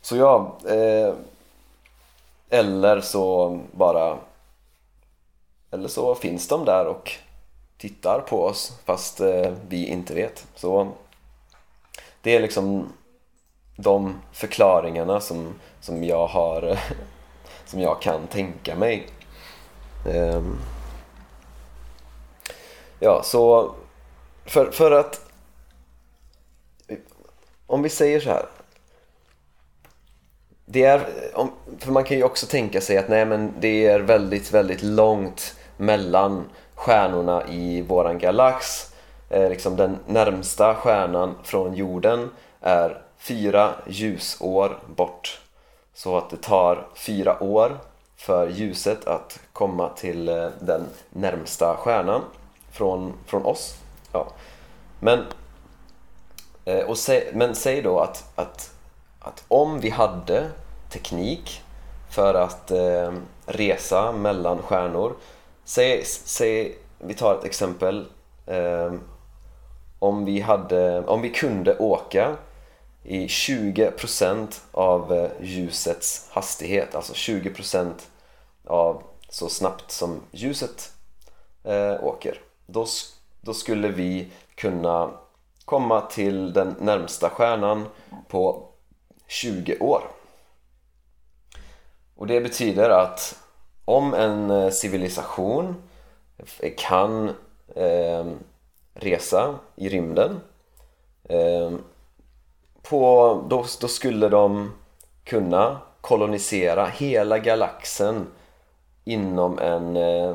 så 0.00 0.16
ja, 0.16 0.56
eh, 0.68 1.14
eller 2.50 3.00
så 3.00 3.58
bara 3.72 4.18
eller 5.70 5.88
så 5.88 6.14
finns 6.14 6.48
de 6.48 6.64
där 6.64 6.86
och 6.86 7.12
tittar 7.80 8.20
på 8.20 8.44
oss 8.44 8.72
fast 8.84 9.20
eh, 9.20 9.52
vi 9.68 9.86
inte 9.86 10.14
vet. 10.14 10.46
Så 10.54 10.92
det 12.22 12.36
är 12.36 12.40
liksom 12.40 12.92
de 13.76 14.20
förklaringarna 14.32 15.20
som, 15.20 15.54
som 15.80 16.04
jag 16.04 16.26
har 16.26 16.62
eh, 16.62 16.78
som 17.64 17.80
jag 17.80 18.02
kan 18.02 18.26
tänka 18.26 18.76
mig. 18.76 19.08
Ehm. 20.06 20.58
Ja, 22.98 23.22
så 23.24 23.74
för, 24.44 24.70
för 24.70 24.90
att 24.90 25.30
om 27.66 27.82
vi 27.82 27.88
säger 27.88 28.20
så 28.20 28.30
här 28.30 28.46
det 30.64 30.84
är, 30.84 31.08
för 31.78 31.92
man 31.92 32.04
kan 32.04 32.16
ju 32.16 32.24
också 32.24 32.46
tänka 32.46 32.80
sig 32.80 32.98
att 32.98 33.08
nej 33.08 33.24
men 33.24 33.54
det 33.60 33.86
är 33.86 34.00
väldigt, 34.00 34.52
väldigt 34.52 34.82
långt 34.82 35.54
mellan 35.76 36.44
stjärnorna 36.80 37.46
i 37.48 37.82
våran 37.82 38.18
galax. 38.18 38.92
Eh, 39.28 39.48
liksom 39.48 39.76
den 39.76 39.98
närmsta 40.06 40.74
stjärnan 40.74 41.34
från 41.42 41.74
jorden 41.74 42.30
är 42.60 43.02
fyra 43.18 43.70
ljusår 43.86 44.78
bort. 44.96 45.40
Så 45.94 46.16
att 46.16 46.30
det 46.30 46.36
tar 46.36 46.86
fyra 46.94 47.42
år 47.42 47.78
för 48.16 48.48
ljuset 48.48 49.06
att 49.06 49.40
komma 49.52 49.88
till 49.88 50.28
eh, 50.28 50.48
den 50.60 50.86
närmsta 51.10 51.76
stjärnan 51.76 52.22
från, 52.72 53.12
från 53.26 53.44
oss. 53.44 53.74
Ja. 54.12 54.26
Men, 55.00 55.24
eh, 56.64 56.80
och 56.80 56.98
sä, 56.98 57.24
men 57.32 57.54
säg 57.54 57.82
då 57.82 57.98
att, 57.98 58.24
att, 58.34 58.70
att 59.20 59.44
om 59.48 59.80
vi 59.80 59.90
hade 59.90 60.50
teknik 60.90 61.62
för 62.10 62.34
att 62.34 62.70
eh, 62.70 63.12
resa 63.46 64.12
mellan 64.12 64.58
stjärnor. 64.58 65.14
Säg, 65.70 66.04
säg, 66.04 66.78
vi 66.98 67.14
tar 67.14 67.34
ett 67.34 67.44
exempel. 67.44 68.06
Ehm, 68.46 69.00
om, 69.98 70.24
vi 70.24 70.40
hade, 70.40 71.06
om 71.06 71.22
vi 71.22 71.30
kunde 71.30 71.78
åka 71.78 72.36
i 73.02 73.26
20% 73.26 74.60
av 74.72 75.12
eh, 75.12 75.30
ljusets 75.40 76.28
hastighet, 76.30 76.94
alltså 76.94 77.12
20% 77.12 77.92
av 78.66 79.02
så 79.28 79.48
snabbt 79.48 79.90
som 79.90 80.20
ljuset 80.30 80.92
eh, 81.64 82.04
åker. 82.04 82.40
Då, 82.66 82.86
då 83.40 83.54
skulle 83.54 83.88
vi 83.88 84.28
kunna 84.54 85.10
komma 85.64 86.00
till 86.00 86.52
den 86.52 86.76
närmsta 86.80 87.30
stjärnan 87.30 87.86
på 88.28 88.68
20 89.26 89.78
år. 89.78 90.02
Och 92.16 92.26
det 92.26 92.40
betyder 92.40 92.90
att 92.90 93.36
om 93.90 94.14
en 94.14 94.50
eh, 94.50 94.70
civilisation 94.70 95.74
kan 96.76 97.28
eh, 97.74 98.26
resa 98.94 99.54
i 99.76 99.88
rymden 99.88 100.40
eh, 101.24 101.70
på, 102.82 103.34
då, 103.48 103.64
då 103.80 103.88
skulle 103.88 104.28
de 104.28 104.72
kunna 105.24 105.78
kolonisera 106.00 106.86
hela 106.86 107.38
galaxen 107.38 108.26
inom 109.04 109.58
en 109.58 109.96
eh, 109.96 110.34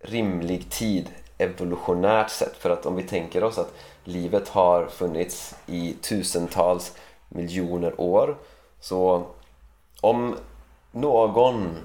rimlig 0.00 0.70
tid 0.70 1.10
evolutionärt 1.38 2.30
sett. 2.30 2.56
För 2.56 2.70
att 2.70 2.86
om 2.86 2.96
vi 2.96 3.02
tänker 3.02 3.44
oss 3.44 3.58
att 3.58 3.74
livet 4.04 4.48
har 4.48 4.86
funnits 4.86 5.54
i 5.66 5.96
tusentals 6.02 6.92
miljoner 7.28 8.00
år 8.00 8.36
så 8.80 9.22
om 10.00 10.36
någon, 10.92 11.76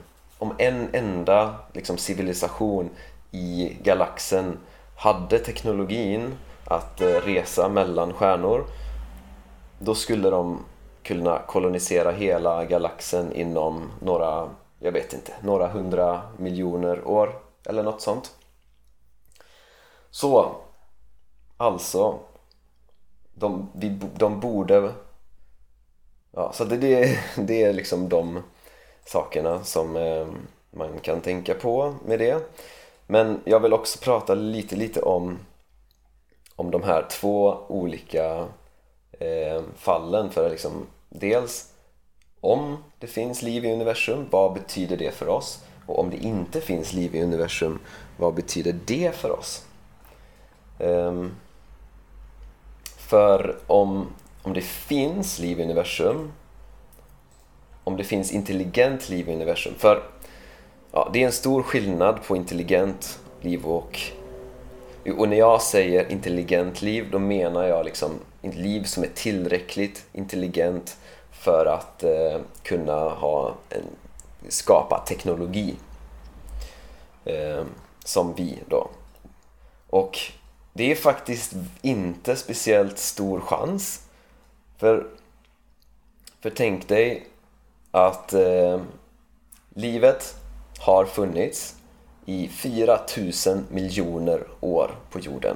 om 0.42 0.54
en 0.58 0.90
enda 0.94 1.56
liksom, 1.74 1.98
civilisation 1.98 2.90
i 3.32 3.78
galaxen 3.84 4.58
hade 4.96 5.40
teknologin 5.40 6.36
att 6.66 7.02
eh, 7.02 7.08
resa 7.08 7.70
mellan 7.70 8.14
stjärnor 8.14 8.66
då 9.80 9.96
skulle 9.96 10.30
de 10.30 10.66
kunna 11.04 11.40
kolonisera 11.40 12.12
hela 12.12 12.66
galaxen 12.66 13.34
inom 13.34 13.92
några, 14.00 14.50
jag 14.80 14.92
vet 14.92 15.14
inte, 15.14 15.34
några 15.42 15.68
hundra 15.68 16.22
miljoner 16.38 17.08
år 17.08 17.42
eller 17.66 17.84
något 17.84 18.02
sånt. 18.02 18.36
Så, 20.10 20.56
alltså, 21.58 22.20
de, 23.34 23.70
de 24.18 24.40
borde... 24.40 24.92
Ja, 26.32 26.52
så 26.54 26.66
det, 26.66 26.78
det, 26.78 27.20
det 27.36 27.64
är 27.64 27.74
liksom 27.74 28.10
de 28.10 28.44
sakerna 29.06 29.64
som 29.64 29.96
eh, 29.96 30.28
man 30.72 31.00
kan 31.00 31.22
tänka 31.22 31.54
på 31.54 31.96
med 32.06 32.20
det. 32.20 32.44
Men 33.08 33.42
jag 33.46 33.60
vill 33.60 33.74
också 33.74 34.00
prata 34.00 34.34
lite, 34.34 34.76
lite 34.76 35.02
om, 35.02 35.40
om 36.56 36.72
de 36.72 36.84
här 36.84 37.06
två 37.10 37.58
olika 37.68 38.48
eh, 39.12 39.62
fallen 39.76 40.30
för 40.30 40.50
liksom 40.50 40.88
dels 41.10 41.74
om 42.42 42.84
det 43.00 43.08
finns 43.08 43.42
liv 43.42 43.66
i 43.66 43.74
universum, 43.74 44.28
vad 44.32 44.54
betyder 44.54 44.98
det 44.98 45.12
för 45.12 45.28
oss? 45.28 45.64
Och 45.86 46.00
om 46.00 46.10
det 46.10 46.18
inte 46.18 46.62
finns 46.62 46.94
liv 46.94 47.16
i 47.16 47.24
universum, 47.24 47.80
vad 48.18 48.34
betyder 48.34 48.76
det 48.86 49.16
för 49.16 49.32
oss? 49.32 49.66
Eh, 50.80 51.26
för 52.98 53.58
om, 53.68 54.08
om 54.42 54.54
det 54.54 54.62
finns 54.62 55.40
liv 55.40 55.60
i 55.60 55.64
universum, 55.64 56.32
om 57.84 57.98
det 57.98 58.04
finns 58.04 58.32
intelligent 58.32 59.10
liv 59.10 59.30
i 59.30 59.34
universum, 59.34 59.74
för 59.78 60.04
ja, 60.92 61.10
det 61.14 61.22
är 61.22 61.26
en 61.26 61.32
stor 61.32 61.64
skillnad 61.64 62.24
på 62.24 62.36
intelligent 62.36 63.20
liv 63.42 63.66
och 63.66 64.00
och 65.18 65.30
när 65.30 65.38
jag 65.38 65.62
säger 65.62 66.12
intelligent 66.12 66.82
liv, 66.82 67.08
då 67.12 67.20
menar 67.20 67.64
jag 67.64 67.86
liksom 67.86 68.12
ett 68.42 68.56
liv 68.56 68.84
som 68.84 69.04
är 69.04 69.08
tillräckligt 69.08 70.06
intelligent 70.14 70.98
för 71.32 71.66
att 71.66 72.04
eh, 72.04 72.42
kunna 72.64 73.10
ha 73.10 73.56
en, 73.70 73.84
skapa 74.50 75.04
teknologi 75.08 75.76
eh, 77.26 77.64
som 78.06 78.34
vi 78.36 78.60
då. 78.70 78.90
Och 79.90 80.20
det 80.74 80.92
är 80.92 80.96
faktiskt 80.96 81.54
inte 81.82 82.36
speciellt 82.36 82.98
stor 82.98 83.40
chans. 83.40 84.08
För, 84.78 85.08
för 86.40 86.50
tänk 86.50 86.88
dig 86.88 87.28
att 87.92 88.34
eh, 88.34 88.82
livet 89.70 90.36
har 90.80 91.06
funnits 91.06 91.76
i 92.26 92.48
4000 92.48 93.66
miljoner 93.70 94.48
år 94.60 94.96
på 95.10 95.20
jorden 95.20 95.56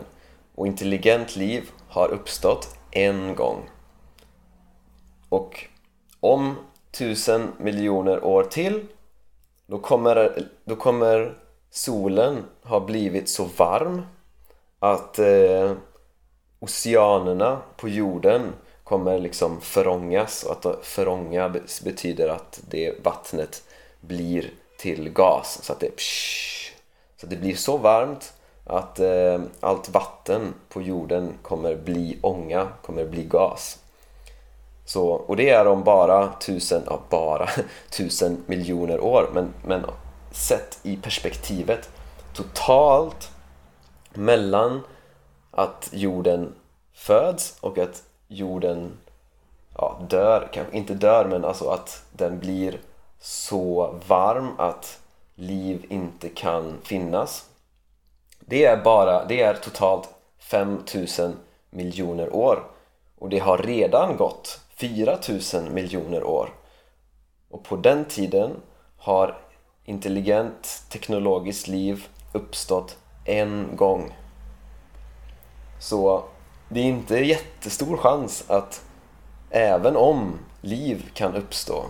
och 0.55 0.67
intelligent 0.67 1.35
liv 1.35 1.69
har 1.87 2.11
uppstått 2.11 2.77
en 2.91 3.35
gång. 3.35 3.69
Och 5.29 5.65
om 6.19 6.55
tusen 6.91 7.51
miljoner 7.57 8.23
år 8.23 8.43
till 8.43 8.85
då 9.67 9.79
kommer, 9.79 10.47
då 10.65 10.75
kommer 10.75 11.37
solen 11.69 12.43
ha 12.63 12.79
blivit 12.79 13.29
så 13.29 13.45
varm 13.57 14.01
att 14.79 15.19
eh, 15.19 15.71
oceanerna 16.59 17.61
på 17.77 17.89
jorden 17.89 18.53
kommer 18.85 19.19
liksom 19.19 19.61
förångas 19.61 20.43
och 20.43 20.65
att 20.65 20.85
förånga 20.85 21.49
betyder 21.83 22.29
att 22.29 22.59
det 22.69 23.05
vattnet 23.05 23.63
blir 24.01 24.49
till 24.77 25.09
gas 25.09 25.59
så 25.63 25.73
att 25.73 25.79
det 25.79 25.95
psh, 25.95 26.71
så 27.17 27.25
att 27.25 27.29
det 27.29 27.35
blir 27.35 27.55
så 27.55 27.77
varmt 27.77 28.33
att 28.63 28.99
eh, 28.99 29.41
allt 29.59 29.89
vatten 29.89 30.53
på 30.69 30.81
jorden 30.81 31.33
kommer 31.41 31.75
bli 31.75 32.19
ånga, 32.21 32.67
kommer 32.81 33.05
bli 33.05 33.23
gas. 33.23 33.79
Så, 34.85 35.09
och 35.09 35.35
det 35.35 35.49
är 35.49 35.67
om 35.67 35.83
bara 35.83 36.33
tusen, 36.39 36.83
ja 36.85 36.99
bara 37.09 37.49
tusen 37.89 38.43
miljoner 38.45 38.99
år 38.99 39.29
men, 39.33 39.53
men 39.65 39.85
sett 40.31 40.79
i 40.83 40.97
perspektivet 40.97 41.89
totalt 42.33 43.31
mellan 44.13 44.81
att 45.51 45.89
jorden 45.91 46.53
föds 46.93 47.57
och 47.61 47.77
att 47.77 48.03
jorden 48.27 48.97
ja, 49.77 49.99
dör, 50.09 50.49
kanske 50.53 50.77
inte 50.77 50.93
dör 50.93 51.25
men 51.25 51.45
alltså 51.45 51.69
att 51.69 52.05
den 52.11 52.39
blir 52.39 52.79
så 53.19 53.95
varm 54.07 54.51
att 54.57 54.99
liv 55.35 55.85
inte 55.89 56.29
kan 56.29 56.77
finnas. 56.83 57.49
Det 58.39 58.65
är 58.65 58.83
bara, 58.83 59.25
det 59.25 59.41
är 59.41 59.53
totalt 59.53 60.09
5000 60.37 61.35
miljoner 61.69 62.35
år 62.35 62.63
och 63.19 63.29
det 63.29 63.39
har 63.39 63.57
redan 63.57 64.17
gått 64.17 64.59
4000 64.75 65.73
miljoner 65.73 66.23
år. 66.23 66.49
Och 67.49 67.63
på 67.63 67.75
den 67.75 68.05
tiden 68.05 68.51
har 68.97 69.37
intelligent 69.85 70.83
teknologiskt 70.89 71.67
liv 71.67 72.07
uppstått 72.33 72.97
en 73.25 73.69
gång. 73.75 74.13
Så 75.79 76.23
det 76.69 76.79
är 76.79 76.83
inte 76.83 77.15
jättestor 77.17 77.97
chans 77.97 78.43
att 78.47 78.81
även 79.49 79.97
om 79.97 80.39
liv 80.61 81.11
kan 81.13 81.35
uppstå 81.35 81.85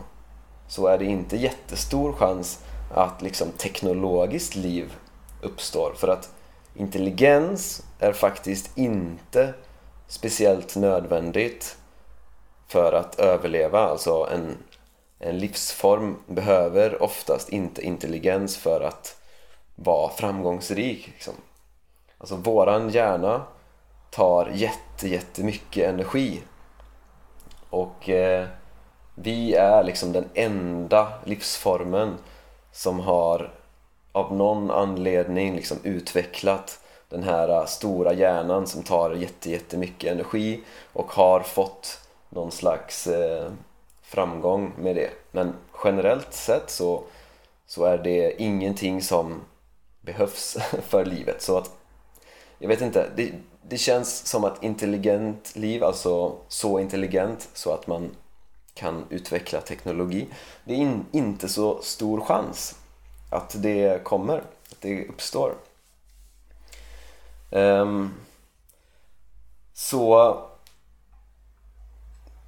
så 0.67 0.88
är 0.88 0.97
det 0.97 1.05
inte 1.05 1.38
jättestor 1.38 2.13
chans 2.13 2.59
att 2.93 3.21
liksom 3.21 3.51
teknologiskt 3.51 4.55
liv 4.55 4.93
uppstår. 5.41 5.93
För 5.95 6.07
att 6.07 6.29
intelligens 6.75 7.83
är 7.99 8.13
faktiskt 8.13 8.77
inte 8.77 9.53
speciellt 10.07 10.75
nödvändigt 10.75 11.77
för 12.67 12.93
att 12.93 13.19
överleva. 13.19 13.79
Alltså 13.79 14.27
en, 14.33 14.57
en 15.19 15.38
livsform 15.38 16.15
behöver 16.27 17.03
oftast 17.03 17.49
inte 17.49 17.81
intelligens 17.81 18.57
för 18.57 18.81
att 18.81 19.17
vara 19.75 20.09
framgångsrik. 20.09 21.07
Liksom. 21.07 21.33
Alltså 22.17 22.35
våran 22.35 22.89
hjärna 22.89 23.41
tar 24.15 24.51
jätte, 24.54 25.08
jättemycket 25.08 25.89
energi. 25.89 26.41
Och 27.69 28.10
eh, 28.10 28.47
vi 29.15 29.54
är 29.54 29.84
liksom 29.84 30.12
den 30.12 30.30
enda 30.34 31.13
livsformen 31.25 32.17
som 32.71 32.99
har 32.99 33.54
av 34.12 34.36
någon 34.36 34.71
anledning 34.71 35.56
liksom 35.56 35.78
utvecklat 35.84 36.80
den 37.10 37.23
här 37.23 37.49
eh, 37.49 37.65
stora 37.65 38.13
hjärnan 38.13 38.67
som 38.67 38.84
tar 38.84 39.12
jätte, 39.12 39.51
jättemycket 39.51 40.12
energi 40.12 40.63
och 40.93 41.12
har 41.12 41.39
fått 41.39 41.99
någon 42.30 42.51
slags 42.51 43.08
eh, 43.08 43.51
framgång 44.01 44.73
med 44.78 44.95
det. 44.95 45.10
Men 45.32 45.54
generellt 45.84 46.34
sett 46.34 46.69
så, 46.69 47.04
så 47.65 47.86
är 47.86 47.97
det 47.97 48.41
ingenting 48.41 49.01
som 49.01 49.41
behövs 50.01 50.58
för 50.88 51.06
livet. 51.06 51.41
Så 51.41 51.58
att, 51.58 51.71
jag 52.60 52.67
vet 52.67 52.82
inte, 52.82 53.10
det, 53.15 53.32
det 53.69 53.78
känns 53.78 54.28
som 54.28 54.43
att 54.43 54.63
intelligent 54.63 55.56
liv, 55.56 55.84
alltså 55.84 56.36
så 56.47 56.80
intelligent 56.80 57.49
så 57.54 57.73
att 57.73 57.88
man 57.88 58.15
kan 58.73 59.06
utveckla 59.10 59.62
teknologi. 59.62 60.28
Det 60.63 60.73
är 60.73 60.78
in, 60.78 61.06
inte 61.12 61.49
så 61.49 61.82
stor 61.82 62.21
chans 62.21 62.75
att 63.30 63.56
det 63.62 64.04
kommer, 64.04 64.38
att 64.71 64.82
det 64.82 65.08
uppstår. 65.08 65.56
Um, 67.49 68.13
så 69.73 70.38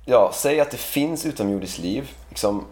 ja, 0.06 0.32
säg 0.34 0.60
att 0.60 0.72
det 0.72 0.78
finns 0.78 1.26
utomjordiskt 1.26 1.80
liv. 1.80 2.12
Liksom, 2.30 2.66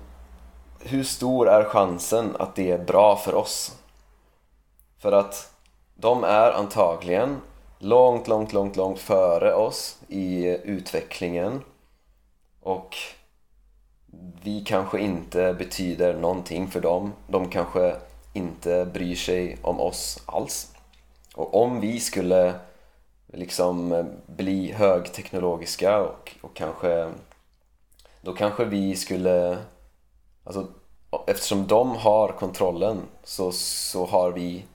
hur 0.80 1.04
stor 1.04 1.50
är 1.50 1.64
chansen 1.64 2.36
att 2.40 2.56
det 2.56 2.72
är 2.72 2.78
bra 2.78 3.16
för 3.16 3.36
oss? 3.36 3.78
För 4.98 5.12
att 5.12 5.54
de 5.96 6.24
är 6.24 6.52
antagligen 6.52 7.42
långt, 7.80 8.28
långt, 8.28 8.54
långt, 8.54 8.76
långt 8.76 9.00
före 9.00 9.54
oss 9.54 10.00
i 10.08 10.48
utvecklingen 10.64 11.62
och 12.62 12.96
vi 14.44 14.64
kanske 14.66 15.00
inte 15.00 15.54
betyder 15.54 16.14
någonting 16.14 16.68
för 16.68 16.82
dem. 16.82 17.14
De 17.28 17.50
kanske 17.50 17.96
inte 18.34 18.86
bryr 18.86 19.16
sig 19.16 19.58
om 19.62 19.80
oss 19.80 20.24
alls. 20.26 20.72
Och 21.36 21.62
om 21.62 21.80
vi 21.80 22.00
skulle 22.00 22.54
liksom 23.28 24.06
bli 24.26 24.72
högteknologiska 24.72 26.02
och, 26.02 26.36
och 26.42 26.56
kanske 26.56 27.12
då 28.22 28.34
kanske 28.34 28.66
vi 28.66 28.96
skulle 28.96 29.58
alltså, 30.44 30.68
eftersom 31.28 31.68
de 31.68 31.96
har 31.96 32.28
kontrollen 32.28 33.02
så, 33.24 33.52
så 33.52 34.06
har 34.06 34.32
vi 34.32 34.66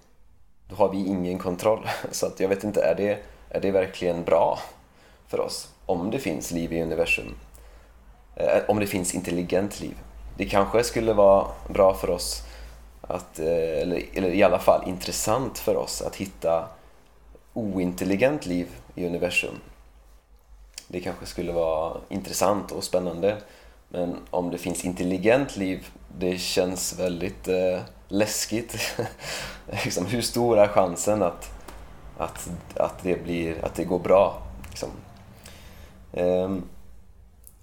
då 0.70 0.76
har 0.76 0.88
vi 0.88 1.06
ingen 1.06 1.38
kontroll 1.38 1.88
så 2.10 2.26
att 2.26 2.40
jag 2.40 2.48
vet 2.48 2.64
inte, 2.64 2.82
är 2.82 2.94
det, 2.94 3.18
är 3.48 3.60
det 3.60 3.70
verkligen 3.70 4.24
bra 4.24 4.58
för 5.28 5.40
oss 5.40 5.68
om 5.86 6.10
det 6.10 6.18
finns 6.18 6.50
liv 6.50 6.72
i 6.72 6.82
universum? 6.82 7.34
Eh, 8.36 8.62
om 8.68 8.78
det 8.78 8.86
finns 8.86 9.14
intelligent 9.14 9.80
liv? 9.80 9.94
Det 10.36 10.44
kanske 10.44 10.84
skulle 10.84 11.12
vara 11.12 11.46
bra 11.68 11.94
för 11.94 12.10
oss 12.10 12.42
att, 13.00 13.38
eh, 13.38 13.82
eller, 13.82 14.04
eller 14.14 14.30
i 14.30 14.42
alla 14.42 14.58
fall 14.58 14.88
intressant 14.88 15.58
för 15.58 15.76
oss 15.76 16.02
att 16.02 16.16
hitta 16.16 16.68
ointelligent 17.52 18.46
liv 18.46 18.68
i 18.94 19.06
universum. 19.06 19.54
Det 20.88 21.00
kanske 21.00 21.26
skulle 21.26 21.52
vara 21.52 21.96
intressant 22.08 22.72
och 22.72 22.84
spännande. 22.84 23.36
Men 23.88 24.16
om 24.30 24.50
det 24.50 24.58
finns 24.58 24.84
intelligent 24.84 25.56
liv, 25.56 25.86
det 26.18 26.38
känns 26.38 26.98
väldigt 26.98 27.48
eh, 27.48 27.80
läskigt. 28.10 28.76
liksom, 29.84 30.06
hur 30.06 30.22
stor 30.22 30.58
är 30.58 30.68
chansen 30.68 31.22
att, 31.22 31.50
att, 32.18 32.48
att, 32.74 33.02
det, 33.02 33.24
blir, 33.24 33.64
att 33.64 33.74
det 33.74 33.84
går 33.84 33.98
bra? 33.98 34.42
Liksom. 34.68 34.88
Ehm, 36.12 36.62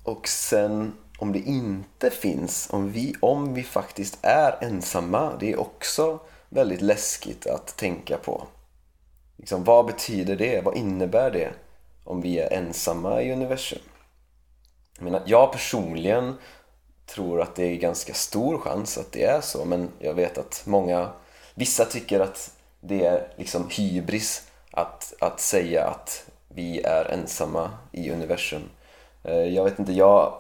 och 0.03 0.27
sen 0.27 0.93
om 1.17 1.33
det 1.33 1.39
inte 1.39 2.10
finns, 2.10 2.67
om 2.71 2.91
vi, 2.91 3.15
om 3.19 3.53
vi 3.53 3.63
faktiskt 3.63 4.19
är 4.21 4.63
ensamma, 4.63 5.33
det 5.39 5.51
är 5.51 5.60
också 5.60 6.19
väldigt 6.49 6.81
läskigt 6.81 7.47
att 7.47 7.77
tänka 7.77 8.17
på. 8.17 8.47
Liksom, 9.38 9.63
vad 9.63 9.86
betyder 9.86 10.36
det? 10.36 10.65
Vad 10.65 10.77
innebär 10.77 11.31
det 11.31 11.49
om 12.03 12.21
vi 12.21 12.39
är 12.39 12.53
ensamma 12.53 13.21
i 13.21 13.31
universum? 13.31 13.79
Jag, 14.97 15.03
menar, 15.03 15.23
jag 15.25 15.51
personligen 15.51 16.38
tror 17.08 17.41
att 17.41 17.56
det 17.56 17.63
är 17.63 17.76
ganska 17.76 18.13
stor 18.13 18.58
chans 18.58 18.98
att 18.98 19.12
det 19.12 19.24
är 19.24 19.41
så 19.41 19.65
men 19.65 19.89
jag 20.00 20.13
vet 20.13 20.38
att 20.38 20.63
många, 20.65 21.10
vissa 21.56 21.86
tycker 21.86 22.20
att 22.20 22.52
det 22.80 23.06
är 23.06 23.28
liksom 23.36 23.70
hybris 23.70 24.48
att, 24.72 25.13
att 25.20 25.39
säga 25.39 25.88
att 25.88 26.30
vi 26.48 26.82
är 26.82 27.12
ensamma 27.12 27.70
i 27.91 28.12
universum. 28.12 28.62
Eh, 29.24 29.34
jag 29.34 29.63
vet 29.63 29.80
inte, 29.80 29.93
jag, 29.93 30.34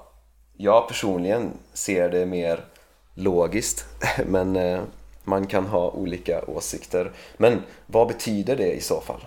jag 0.57 0.87
personligen 0.87 1.51
ser 1.73 2.09
det 2.09 2.25
mer 2.25 2.65
logiskt 3.13 3.85
men 4.25 4.55
eh, 4.55 4.81
man 5.23 5.47
kan 5.47 5.65
ha 5.65 5.91
olika 5.91 6.41
åsikter. 6.47 7.11
Men 7.37 7.63
vad 7.85 8.07
betyder 8.07 8.55
det 8.55 8.71
i 8.71 8.81
så 8.81 9.01
fall? 9.01 9.25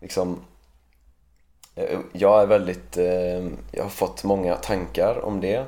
Liksom, 0.00 0.40
eh, 1.74 1.98
jag 2.12 2.42
är 2.42 2.46
väldigt, 2.46 2.96
jag 3.72 3.82
har 3.82 3.90
fått 3.90 4.24
många 4.24 4.56
tankar 4.56 5.24
om 5.24 5.40
det 5.40 5.66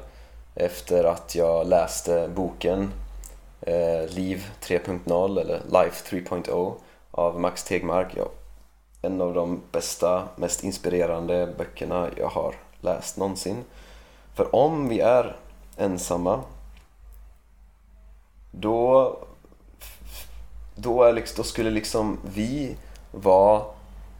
efter 0.54 1.04
att 1.04 1.34
jag 1.34 1.66
läste 1.66 2.30
boken 2.34 2.92
eh, 3.60 4.08
Liv 4.08 4.46
3.0 4.60 5.40
eller 5.40 5.60
Life 5.70 6.16
3.0 6.16 6.74
av 7.10 7.40
Max 7.40 7.64
Tegmark. 7.64 8.16
En 9.02 9.20
av 9.20 9.34
de 9.34 9.62
bästa, 9.72 10.28
mest 10.36 10.64
inspirerande 10.64 11.54
böckerna 11.58 12.08
jag 12.16 12.28
har 12.28 12.54
läst 12.80 13.16
någonsin. 13.16 13.64
För 14.34 14.54
om 14.54 14.88
vi 14.88 15.00
är 15.00 15.36
ensamma 15.76 16.40
då, 18.50 19.18
då, 20.74 21.02
är 21.02 21.12
liksom, 21.12 21.36
då 21.36 21.42
skulle 21.42 21.70
liksom 21.70 22.18
vi 22.34 22.76
vara 23.10 23.62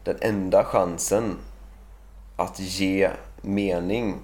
den 0.04 0.16
enda 0.20 0.64
chansen 0.64 1.38
att 2.36 2.60
ge 2.60 3.10
mening 3.40 4.18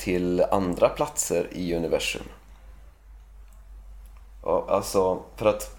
till 0.00 0.44
andra 0.50 0.88
platser 0.88 1.48
i 1.52 1.74
universum. 1.74 2.22
Och 4.40 4.72
alltså, 4.72 5.22
för 5.36 5.46
att... 5.46 5.76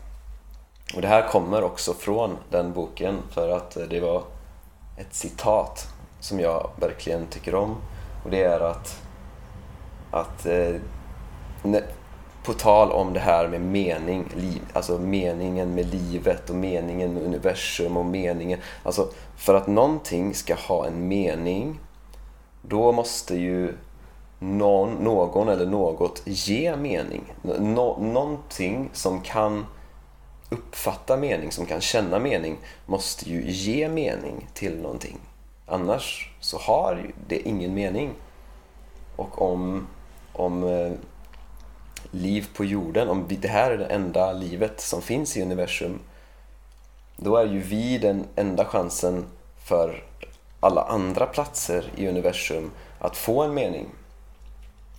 Och 0.95 1.01
det 1.01 1.07
här 1.07 1.27
kommer 1.27 1.63
också 1.63 1.93
från 1.93 2.37
den 2.49 2.73
boken 2.73 3.17
för 3.31 3.49
att 3.49 3.77
det 3.89 3.99
var 3.99 4.23
ett 4.97 5.13
citat 5.13 5.87
som 6.19 6.39
jag 6.39 6.69
verkligen 6.75 7.27
tycker 7.27 7.55
om. 7.55 7.75
Och 8.23 8.31
det 8.31 8.43
är 8.43 8.59
att, 8.59 9.01
att 10.11 10.45
eh, 10.45 10.75
ne, 11.63 11.81
på 12.43 12.53
tal 12.53 12.91
om 12.91 13.13
det 13.13 13.19
här 13.19 13.47
med 13.47 13.61
mening, 13.61 14.31
liv, 14.35 14.61
alltså 14.73 14.97
meningen 14.97 15.75
med 15.75 15.85
livet 15.85 16.49
och 16.49 16.55
meningen 16.55 17.13
med 17.13 17.23
universum 17.23 17.97
och 17.97 18.05
meningen. 18.05 18.59
Alltså 18.83 19.07
för 19.35 19.55
att 19.55 19.67
någonting 19.67 20.33
ska 20.33 20.55
ha 20.55 20.87
en 20.87 21.07
mening 21.07 21.79
då 22.61 22.91
måste 22.91 23.35
ju 23.35 23.73
någon, 24.43 24.93
någon 24.93 25.49
eller 25.49 25.65
något 25.65 26.21
ge 26.25 26.75
mening. 26.75 27.33
Nå, 27.59 27.97
någonting 27.99 28.89
som 28.93 29.21
kan 29.21 29.65
uppfatta 30.49 31.17
mening, 31.17 31.51
som 31.51 31.65
kan 31.65 31.81
känna 31.81 32.19
mening 32.19 32.57
måste 32.85 33.29
ju 33.29 33.51
ge 33.51 33.89
mening 33.89 34.47
till 34.53 34.81
någonting. 34.81 35.17
Annars 35.65 36.31
så 36.39 36.57
har 36.57 37.11
det 37.27 37.47
ingen 37.47 37.73
mening. 37.73 38.11
Och 39.15 39.41
om, 39.41 39.87
om 40.33 40.63
eh, 40.63 40.91
liv 42.11 42.47
på 42.53 42.65
jorden, 42.65 43.09
om 43.09 43.25
det 43.29 43.47
här 43.47 43.71
är 43.71 43.77
det 43.77 43.85
enda 43.85 44.33
livet 44.33 44.81
som 44.81 45.01
finns 45.01 45.37
i 45.37 45.41
universum, 45.41 45.99
då 47.17 47.35
är 47.35 47.45
ju 47.45 47.59
vi 47.59 47.97
den 47.97 48.27
enda 48.35 48.65
chansen 48.65 49.25
för 49.65 50.03
alla 50.59 50.81
andra 50.81 51.25
platser 51.25 51.91
i 51.95 52.07
universum 52.07 52.71
att 52.99 53.17
få 53.17 53.43
en 53.43 53.53
mening. 53.53 53.87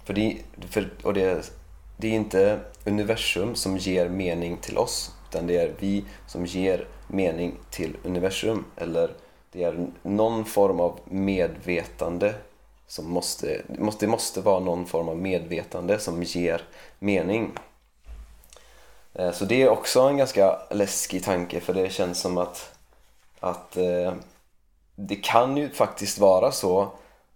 För 0.04 0.14
det, 0.14 0.38
för, 0.70 0.90
och 1.02 1.14
det, 1.14 1.52
det 1.96 2.08
är 2.08 2.12
inte 2.12 2.60
universum 2.84 3.54
som 3.54 3.76
ger 3.76 4.08
mening 4.08 4.56
till 4.56 4.78
oss, 4.78 5.10
utan 5.28 5.46
det 5.46 5.56
är 5.56 5.74
vi 5.78 6.04
som 6.26 6.46
ger 6.46 6.86
mening 7.08 7.54
till 7.70 7.96
universum. 8.04 8.64
Eller 8.76 9.10
det 9.52 9.64
är 9.64 9.86
någon 10.02 10.44
form 10.44 10.80
av 10.80 10.98
medvetande 11.04 12.34
som 12.86 13.10
måste, 13.10 13.62
det 13.98 14.06
måste 14.06 14.40
vara 14.40 14.60
någon 14.60 14.86
form 14.86 15.08
av 15.08 15.16
medvetande 15.16 15.98
som 15.98 16.22
ger 16.22 16.62
mening. 16.98 17.52
Eh, 19.14 19.32
så 19.32 19.44
det 19.44 19.62
är 19.62 19.68
också 19.68 20.00
en 20.00 20.16
ganska 20.16 20.58
läskig 20.70 21.24
tanke 21.24 21.60
för 21.60 21.74
det 21.74 21.92
känns 21.92 22.20
som 22.20 22.38
att, 22.38 22.74
att 23.40 23.76
eh, 23.76 24.12
det 24.94 25.16
kan 25.16 25.56
ju 25.56 25.70
faktiskt 25.70 26.18
vara 26.18 26.52
så 26.52 26.88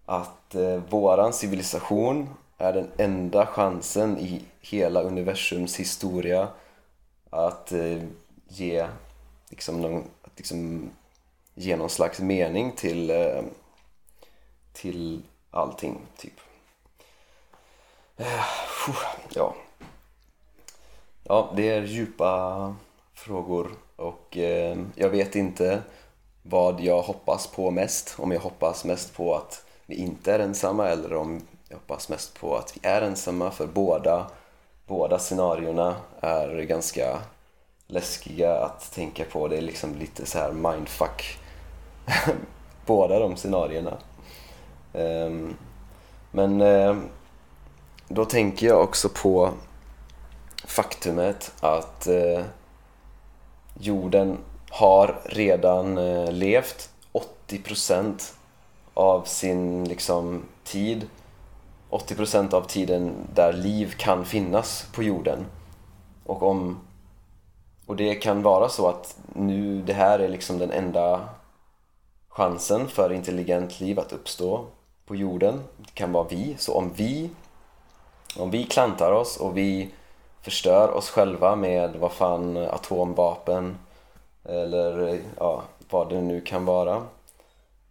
att 0.07 0.55
eh, 0.55 0.77
våran 0.89 1.33
civilisation 1.33 2.29
är 2.59 2.73
den 2.73 2.91
enda 2.99 3.47
chansen 3.47 4.19
i 4.19 4.45
hela 4.61 5.03
universums 5.03 5.77
historia 5.77 6.49
att 7.31 7.73
eh, 7.73 8.03
ge 8.49 8.87
liksom 9.49 9.81
någon, 9.81 10.05
att 10.23 10.33
liksom 10.37 10.91
ge 11.55 11.77
någon 11.77 11.91
slags 11.91 12.21
mening 12.21 12.73
till, 12.73 13.11
eh, 13.11 13.43
till 14.73 15.23
allting, 15.51 15.99
typ. 16.17 16.41
Eh, 18.17 18.45
ja. 19.35 19.55
Ja, 21.25 21.53
det 21.57 21.69
är 21.69 21.83
djupa 21.83 22.75
frågor 23.15 23.71
och 23.97 24.37
eh, 24.37 24.79
jag 24.95 25.09
vet 25.09 25.37
inte 25.37 25.83
vad 26.43 26.81
jag 26.81 27.03
hoppas 27.03 27.47
på 27.47 27.71
mest. 27.71 28.15
Om 28.19 28.33
jag 28.33 28.41
hoppas 28.41 28.85
mest 28.85 29.17
på 29.17 29.35
att 29.35 29.65
vi 29.87 29.95
inte 29.95 30.33
är 30.33 30.39
ensamma 30.39 30.89
eller 30.89 31.15
om 31.15 31.43
jag 31.69 31.77
hoppas 31.77 32.09
mest 32.09 32.41
på 32.41 32.57
att 32.57 32.77
vi 32.77 32.89
är 32.89 33.03
ensamma 33.03 33.51
för 33.51 33.67
båda, 33.67 34.27
båda 34.87 35.19
scenarierna 35.19 35.97
är 36.21 36.63
ganska 36.63 37.19
läskiga 37.87 38.57
att 38.57 38.93
tänka 38.93 39.25
på. 39.25 39.49
Det 39.49 39.57
är 39.57 39.63
liksom 39.63 39.95
lite 39.95 40.27
så 40.27 40.39
här 40.39 40.53
mindfuck 40.53 41.39
båda 42.87 43.19
de 43.19 43.37
scenarierna. 43.37 43.99
Um, 44.93 45.57
men 46.31 46.61
um, 46.61 47.09
då 48.09 48.25
tänker 48.25 48.67
jag 48.67 48.83
också 48.83 49.09
på 49.09 49.51
faktumet 50.65 51.53
att 51.61 52.07
uh, 52.11 52.45
jorden 53.81 54.39
har 54.71 55.21
redan 55.25 55.99
uh, 55.99 56.33
levt 56.33 56.91
80% 57.49 58.33
av 58.95 59.25
sin 59.25 59.85
liksom, 59.85 60.43
tid 60.65 61.09
80% 61.91 62.55
av 62.55 62.63
tiden 62.63 63.15
där 63.35 63.53
liv 63.53 63.95
kan 63.97 64.25
finnas 64.25 64.87
på 64.95 65.03
jorden. 65.03 65.47
Och, 66.25 66.43
om, 66.43 66.81
och 67.87 67.97
det 67.97 68.15
kan 68.15 68.43
vara 68.43 68.69
så 68.69 68.89
att 68.89 69.17
nu 69.35 69.83
det 69.83 69.93
här 69.93 70.19
är 70.19 70.29
liksom 70.29 70.59
den 70.59 70.71
enda 70.71 71.29
chansen 72.29 72.89
för 72.89 73.13
intelligent 73.13 73.81
liv 73.81 73.99
att 73.99 74.13
uppstå 74.13 74.65
på 75.07 75.17
jorden. 75.17 75.63
Det 75.77 75.95
kan 75.95 76.13
vara 76.13 76.27
vi. 76.29 76.55
Så 76.59 76.75
om 76.75 76.93
vi, 76.95 77.31
om 78.39 78.51
vi 78.51 78.65
klantar 78.65 79.13
oss 79.13 79.37
och 79.37 79.57
vi 79.57 79.91
förstör 80.43 80.91
oss 80.91 81.11
själva 81.11 81.57
med 81.57 81.97
vad 81.97 82.13
fan 82.13 82.57
atomvapen 82.57 83.79
eller 84.45 85.21
ja, 85.39 85.63
vad 85.91 86.09
det 86.09 86.21
nu 86.21 86.41
kan 86.41 86.65
vara 86.65 87.03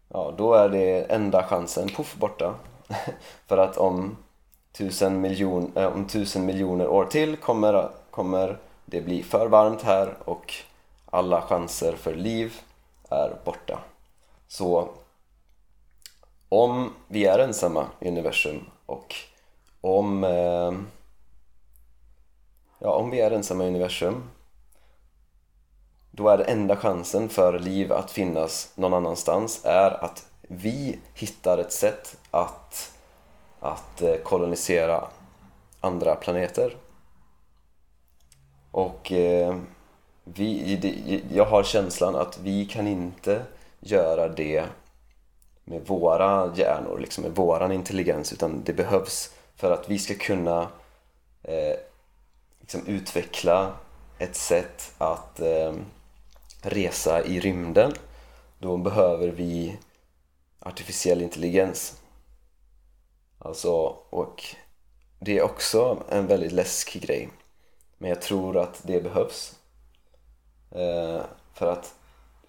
ja, 0.09 0.33
då 0.37 0.53
är 0.53 0.69
det 0.69 1.11
enda 1.11 1.43
chansen, 1.43 1.89
puff, 1.89 2.15
borta. 2.15 2.53
För 3.47 3.57
att 3.57 3.77
om 3.77 4.17
tusen, 4.71 5.21
miljon, 5.21 5.71
äh, 5.75 5.95
om 5.95 6.07
tusen 6.07 6.45
miljoner 6.45 6.87
år 6.87 7.05
till 7.05 7.37
kommer, 7.37 7.89
kommer 8.11 8.57
det 8.85 9.01
bli 9.01 9.23
för 9.23 9.47
varmt 9.47 9.81
här 9.81 10.13
och 10.25 10.53
alla 11.05 11.41
chanser 11.41 11.95
för 11.95 12.15
liv 12.15 12.53
är 13.09 13.35
borta. 13.45 13.79
Så 14.47 14.89
om 16.49 16.93
vi 17.07 17.25
är 17.25 17.39
ensamma 17.39 17.87
i 17.99 18.07
universum 18.07 18.65
och 18.85 19.15
om, 19.81 20.23
eh, 20.23 20.73
ja, 22.79 22.89
om 22.95 23.09
vi 23.09 23.21
är 23.21 23.31
ensamma 23.31 23.63
i 23.63 23.67
universum 23.67 24.29
då 26.11 26.29
är 26.29 26.37
den 26.37 26.47
enda 26.47 26.75
chansen 26.75 27.29
för 27.29 27.59
liv 27.59 27.93
att 27.93 28.11
finnas 28.11 28.71
någon 28.75 28.93
annanstans 28.93 29.65
är 29.65 30.03
att 30.03 30.25
vi 30.47 30.99
hittar 31.13 31.57
ett 31.57 31.71
sätt 31.71 32.17
att, 32.31 32.93
att 33.59 34.01
eh, 34.01 34.15
kolonisera 34.15 35.07
andra 35.79 36.15
planeter. 36.15 36.75
Och 38.71 39.11
eh, 39.11 39.55
vi, 40.23 41.23
jag 41.31 41.45
har 41.45 41.63
känslan 41.63 42.15
att 42.15 42.39
vi 42.39 42.65
kan 42.65 42.87
inte 42.87 43.45
göra 43.79 44.27
det 44.27 44.65
med 45.63 45.87
våra 45.87 46.53
hjärnor, 46.55 46.99
liksom 46.99 47.23
med 47.23 47.35
våran 47.35 47.71
intelligens 47.71 48.33
utan 48.33 48.63
det 48.63 48.73
behövs 48.73 49.33
för 49.55 49.71
att 49.71 49.89
vi 49.89 49.99
ska 49.99 50.13
kunna 50.13 50.67
eh, 51.43 51.75
liksom 52.59 52.87
utveckla 52.87 53.73
ett 54.17 54.35
sätt 54.35 54.93
att 54.97 55.39
eh, 55.39 55.73
resa 56.61 57.23
i 57.23 57.39
rymden 57.39 57.93
då 58.59 58.77
behöver 58.77 59.27
vi 59.27 59.77
artificiell 60.65 61.21
intelligens. 61.21 62.01
Alltså, 63.39 63.71
och 64.09 64.43
det 65.19 65.37
är 65.37 65.41
också 65.41 66.03
en 66.09 66.27
väldigt 66.27 66.51
läskig 66.51 67.01
grej. 67.01 67.29
Men 67.97 68.09
jag 68.09 68.21
tror 68.21 68.57
att 68.57 68.81
det 68.83 69.03
behövs. 69.03 69.55
Eh, 70.71 71.21
för 71.53 71.71
att 71.71 71.93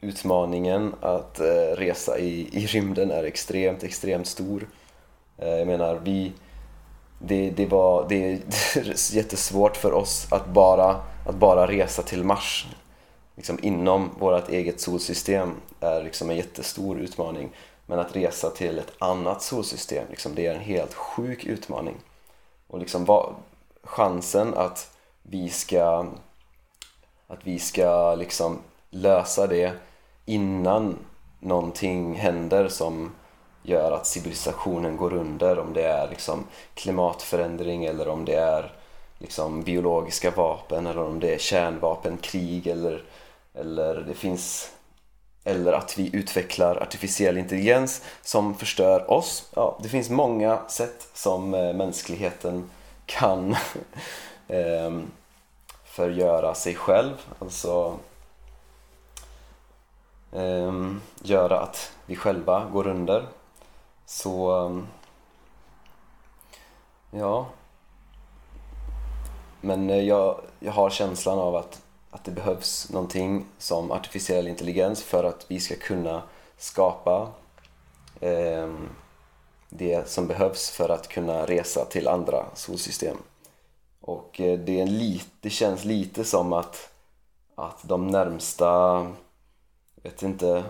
utmaningen 0.00 0.94
att 1.00 1.40
eh, 1.40 1.76
resa 1.76 2.18
i, 2.18 2.48
i 2.52 2.66
rymden 2.66 3.10
är 3.10 3.24
extremt, 3.24 3.82
extremt 3.82 4.26
stor. 4.26 4.68
Eh, 5.38 5.48
jag 5.48 5.66
menar, 5.66 6.00
vi, 6.04 6.32
det, 7.18 7.50
det, 7.50 7.66
var, 7.66 8.08
det 8.08 8.32
är 8.32 8.40
jättesvårt 9.14 9.76
för 9.76 9.92
oss 9.92 10.26
att 10.30 10.46
bara, 10.46 11.02
att 11.26 11.34
bara 11.34 11.66
resa 11.66 12.02
till 12.02 12.24
Mars 12.24 12.66
liksom 13.36 13.58
inom 13.62 14.10
vårt 14.18 14.48
eget 14.48 14.80
solsystem 14.80 15.54
är 15.80 16.02
liksom 16.02 16.30
en 16.30 16.36
jättestor 16.36 16.98
utmaning. 16.98 17.50
Men 17.86 17.98
att 17.98 18.16
resa 18.16 18.50
till 18.50 18.78
ett 18.78 18.92
annat 18.98 19.42
solsystem, 19.42 20.06
liksom, 20.10 20.34
det 20.34 20.46
är 20.46 20.54
en 20.54 20.60
helt 20.60 20.94
sjuk 20.94 21.44
utmaning. 21.44 21.96
Och 22.66 22.78
liksom 22.78 23.04
vad, 23.04 23.34
chansen 23.82 24.54
att 24.54 24.96
vi 25.22 25.48
ska, 25.48 26.06
att 27.26 27.40
vi 27.42 27.58
ska 27.58 28.14
liksom 28.14 28.58
lösa 28.90 29.46
det 29.46 29.72
innan 30.24 30.98
någonting 31.40 32.14
händer 32.14 32.68
som 32.68 33.12
gör 33.62 33.92
att 33.92 34.06
civilisationen 34.06 34.96
går 34.96 35.12
under, 35.12 35.58
om 35.58 35.72
det 35.72 35.82
är 35.82 36.08
liksom 36.10 36.46
klimatförändring 36.74 37.84
eller 37.84 38.08
om 38.08 38.24
det 38.24 38.34
är 38.34 38.72
liksom 39.18 39.62
biologiska 39.62 40.30
vapen 40.30 40.86
eller 40.86 41.02
om 41.02 41.20
det 41.20 41.34
är 41.34 41.38
kärnvapenkrig 41.38 42.66
eller 42.66 43.04
eller 43.54 43.94
det 43.94 44.14
finns 44.14 44.70
eller 45.46 45.72
att 45.72 45.98
vi 45.98 46.16
utvecklar 46.16 46.76
artificiell 46.76 47.38
intelligens 47.38 48.02
som 48.22 48.54
förstör 48.54 49.10
oss. 49.10 49.48
Ja, 49.54 49.78
det 49.82 49.88
finns 49.88 50.10
många 50.10 50.58
sätt 50.68 51.08
som 51.14 51.54
eh, 51.54 51.72
mänskligheten 51.72 52.70
kan 53.06 53.56
ehm, 54.48 55.10
förgöra 55.84 56.54
sig 56.54 56.74
själv, 56.74 57.14
alltså 57.38 57.98
ehm, 60.32 61.00
göra 61.22 61.60
att 61.60 61.92
vi 62.06 62.16
själva 62.16 62.64
går 62.72 62.86
under. 62.86 63.26
Så 64.06 64.66
ehm, 64.66 64.86
ja, 67.10 67.46
men 69.60 69.90
eh, 69.90 70.00
jag, 70.00 70.40
jag 70.60 70.72
har 70.72 70.90
känslan 70.90 71.38
av 71.38 71.56
att 71.56 71.82
att 72.16 72.24
det 72.24 72.30
behövs 72.30 72.90
någonting 72.90 73.46
som 73.58 73.90
artificiell 73.90 74.48
intelligens 74.48 75.02
för 75.02 75.24
att 75.24 75.44
vi 75.48 75.60
ska 75.60 75.76
kunna 75.76 76.22
skapa 76.56 77.28
eh, 78.20 78.72
det 79.68 80.08
som 80.08 80.26
behövs 80.26 80.70
för 80.70 80.88
att 80.88 81.08
kunna 81.08 81.46
resa 81.46 81.84
till 81.84 82.08
andra 82.08 82.46
solsystem. 82.54 83.16
Och 84.00 84.40
eh, 84.40 84.58
det, 84.58 84.80
är 84.80 84.86
lit, 84.86 85.28
det 85.40 85.50
känns 85.50 85.84
lite 85.84 86.24
som 86.24 86.52
att, 86.52 86.90
att 87.54 87.78
de 87.82 88.06
närmsta, 88.06 89.00
vet 90.02 90.22
inte, 90.22 90.64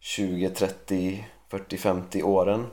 20, 0.00 0.50
30, 0.50 1.26
40, 1.48 1.76
50 1.76 2.22
åren 2.22 2.66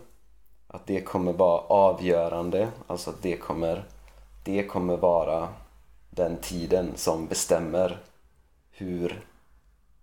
att 0.68 0.88
det 0.88 1.02
kommer 1.02 1.34
vara 1.34 1.60
avgörande, 1.60 2.68
alltså 2.88 3.10
att 3.10 3.22
det 3.22 3.38
kommer, 3.38 3.84
det 4.44 4.64
kommer 4.64 4.98
vara 4.98 5.50
den 6.16 6.38
tiden 6.38 6.92
som 6.96 7.28
bestämmer 7.28 7.98
hur 8.72 9.26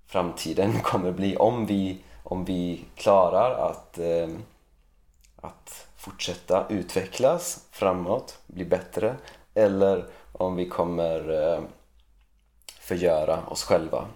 framtiden 0.07 0.81
kommer 0.83 1.13
bli. 1.13 1.37
Om 1.37 1.67
vi, 1.67 1.99
om 2.23 2.45
vi 2.45 2.85
klarar 2.95 3.71
att, 3.71 3.99
eh, 3.99 4.29
att 5.37 5.87
fortsätta 5.97 6.67
utvecklas 6.69 7.67
framåt, 7.71 8.39
bli 8.47 8.65
bättre 8.65 9.17
eller 9.55 10.07
om 10.33 10.57
vi 10.57 10.69
kommer 10.69 11.31
eh, 11.31 11.61
förgöra 12.81 13.47
oss 13.47 13.65
själva. 13.65 14.07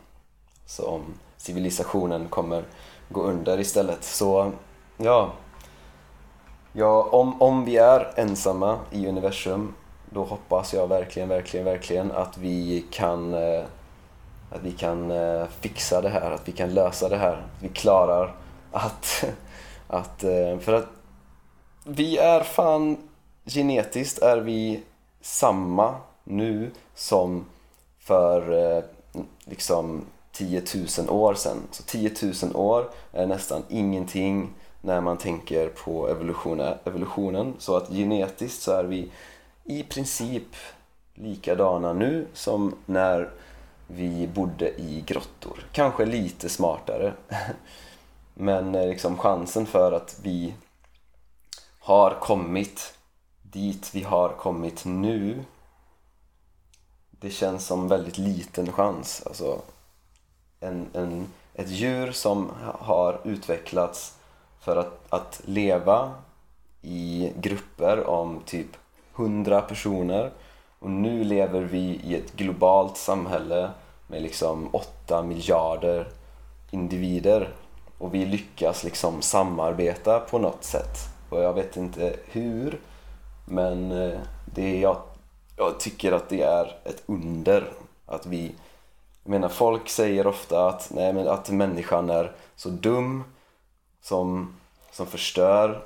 Så 0.67 0.87
om 0.87 1.03
civilisationen 1.37 2.29
kommer 2.29 2.65
gå 3.09 3.23
under 3.23 3.61
istället. 3.61 4.05
Så 4.05 4.53
ja, 4.97 5.33
ja 6.73 7.03
om, 7.03 7.43
om 7.43 7.65
vi 7.65 7.77
är 7.77 8.13
ensamma 8.17 8.79
i 8.91 9.07
universum 9.07 9.75
då 10.11 10.25
hoppas 10.25 10.75
jag 10.75 10.89
verkligen, 10.89 11.29
verkligen, 11.29 11.67
verkligen 11.67 12.13
att 12.13 12.39
vi 12.39 12.85
kan 12.91 13.35
eh, 13.35 13.65
att 14.51 14.63
vi 14.63 14.73
kan 14.73 15.11
eh, 15.11 15.47
fixa 15.61 16.01
det 16.01 16.09
här, 16.09 16.31
att 16.31 16.49
vi 16.49 16.53
kan 16.53 16.75
lösa 16.75 17.09
det 17.09 17.17
här, 17.17 17.33
att 17.33 17.63
vi 17.63 17.69
klarar 17.69 18.35
att, 18.73 19.25
att 19.89 20.25
eh, 20.25 20.59
för 20.59 20.73
att 20.73 20.87
vi 21.85 22.19
är 22.19 22.41
fan 22.41 22.97
genetiskt 23.45 24.19
är 24.19 24.37
vi 24.37 24.83
samma 25.21 25.95
nu 26.25 26.71
som 26.95 27.45
för 27.99 28.83
liksom 29.45 30.05
10 30.33 30.63
000 30.99 31.11
år 31.11 31.35
sedan. 31.35 31.63
Så 31.71 31.83
10 31.83 32.13
000 32.43 32.57
år 32.57 32.91
är 33.13 33.27
nästan 33.27 33.63
ingenting 33.69 34.51
när 34.81 35.01
man 35.01 35.17
tänker 35.17 35.69
på 35.69 36.09
evolutionen. 36.85 37.55
Så 37.59 37.77
att 37.77 37.89
genetiskt 37.89 38.63
så 38.63 38.73
är 38.73 38.85
vi 38.85 39.11
i 39.67 39.83
princip 39.83 40.57
likadana 41.15 41.93
nu 41.93 42.27
som 42.33 42.75
när 42.87 43.31
vi 43.87 44.27
bodde 44.27 44.81
i 44.81 45.05
grottor. 45.07 45.67
Kanske 45.73 46.05
lite 46.05 46.49
smartare. 46.49 47.15
Men 48.35 48.75
eh, 48.75 48.89
liksom 48.89 49.19
chansen 49.19 49.67
för 49.67 49.93
att 49.93 50.19
vi 50.23 50.55
har 51.79 52.11
kommit 52.11 52.95
dit 53.43 53.91
vi 53.95 54.03
har 54.03 54.29
kommit 54.29 54.85
nu 54.85 55.45
det 57.11 57.31
känns 57.31 57.67
som 57.67 57.89
väldigt 57.89 58.19
liten 58.19 58.73
chans. 58.73 59.23
Alltså 59.27 59.63
en, 60.61 60.87
en, 60.93 61.27
ett 61.55 61.69
djur 61.69 62.13
som 62.13 62.51
har 62.79 63.21
utvecklats 63.25 64.19
för 64.61 64.77
att, 64.77 65.13
att 65.13 65.41
leva 65.45 66.15
i 66.83 67.33
grupper 67.37 68.07
om 68.07 68.41
typ 68.47 68.77
100 69.17 69.61
personer. 69.61 70.31
Och 70.79 70.91
nu 70.91 71.25
lever 71.25 71.61
vi 71.61 72.01
i 72.05 72.15
ett 72.15 72.37
globalt 72.37 72.97
samhälle 72.97 73.71
med 74.07 74.23
liksom 74.23 74.69
8 74.73 75.23
miljarder 75.23 76.09
individer. 76.71 77.49
Och 77.99 78.15
vi 78.15 78.27
lyckas 78.27 78.85
liksom 78.85 79.23
samarbeta 79.23 80.21
på 80.21 80.39
något 80.39 80.65
sätt. 80.65 80.99
Och 81.31 81.43
jag 81.43 81.53
vet 81.53 81.77
inte 81.77 82.17
hur 82.27 82.81
men 83.45 83.93
eh, 83.93 84.19
det 84.45 84.81
jag, 84.81 84.97
jag 85.57 85.81
tycker 85.81 86.13
att 86.13 86.29
det 86.29 86.43
är 86.43 86.77
ett 86.85 87.03
under. 87.07 87.73
Att 88.07 88.27
vi 88.27 88.55
jag 89.27 89.31
menar 89.31 89.49
folk 89.49 89.89
säger 89.89 90.27
ofta 90.27 90.69
att, 90.69 90.91
nej, 90.95 91.13
men 91.13 91.29
att 91.29 91.51
människan 91.51 92.11
är 92.11 92.33
så 92.57 92.69
dum 92.69 93.25
som, 94.03 94.57
som 94.93 95.07
förstör 95.07 95.83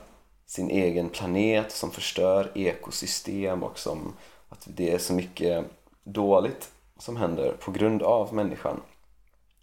sin 0.51 0.71
egen 0.71 1.09
planet 1.09 1.73
som 1.73 1.91
förstör 1.91 2.51
ekosystem 2.55 3.63
och 3.63 3.79
som 3.79 4.15
att 4.49 4.67
det 4.67 4.93
är 4.93 4.99
så 4.99 5.13
mycket 5.13 5.65
dåligt 6.05 6.71
som 6.99 7.17
händer 7.17 7.53
på 7.53 7.71
grund 7.71 8.03
av 8.03 8.35
människan. 8.35 8.81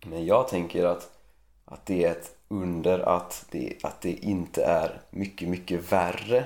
Men 0.05 0.25
jag 0.25 0.47
tänker 0.47 0.85
att, 0.85 1.09
att 1.65 1.85
det 1.85 2.03
är 2.03 2.11
ett 2.11 2.35
under 2.47 2.99
att 2.99 3.45
det, 3.51 3.73
att 3.83 4.01
det 4.01 4.11
inte 4.11 4.63
är 4.63 5.01
mycket, 5.09 5.49
mycket 5.49 5.91
värre. 5.91 6.45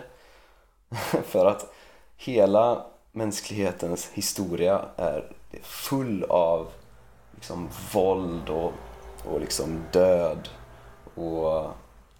För 1.23 1.45
att 1.45 1.73
hela 2.17 2.85
mänsklighetens 3.11 4.09
historia 4.13 4.85
är 4.97 5.31
full 5.61 6.23
av 6.23 6.67
liksom 7.35 7.69
våld 7.93 8.49
och, 8.49 8.73
och 9.25 9.41
liksom 9.41 9.83
död 9.91 10.49
och 11.15 11.69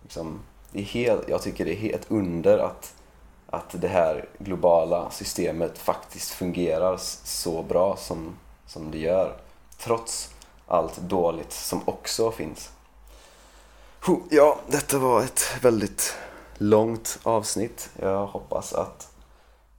liksom, 0.04 0.40
det 0.72 0.80
är 0.80 0.84
helt, 0.84 1.30
jag 1.30 1.42
tycker 1.42 1.66
det 1.66 1.86
är 1.86 1.96
ett 1.96 2.06
under 2.08 2.58
att, 2.58 2.94
att 3.48 3.82
det 3.82 3.88
här 3.88 4.30
globala 4.40 5.12
systemet 5.12 5.78
faktiskt 5.78 6.32
fungerar 6.32 6.98
så 7.24 7.64
bra 7.64 7.98
som, 7.98 8.36
som 8.66 8.92
det 8.92 8.98
gör 8.98 9.38
trots 9.78 10.34
allt 10.68 10.98
dåligt 10.98 11.52
som 11.52 11.82
också 11.86 12.32
finns. 12.32 12.72
Ja, 14.30 14.60
detta 14.68 15.00
var 15.00 15.22
ett 15.22 15.44
väldigt 15.62 16.16
långt 16.58 17.20
avsnitt. 17.24 17.90
Jag 18.00 18.28
hoppas 18.28 18.74
att, 18.74 19.14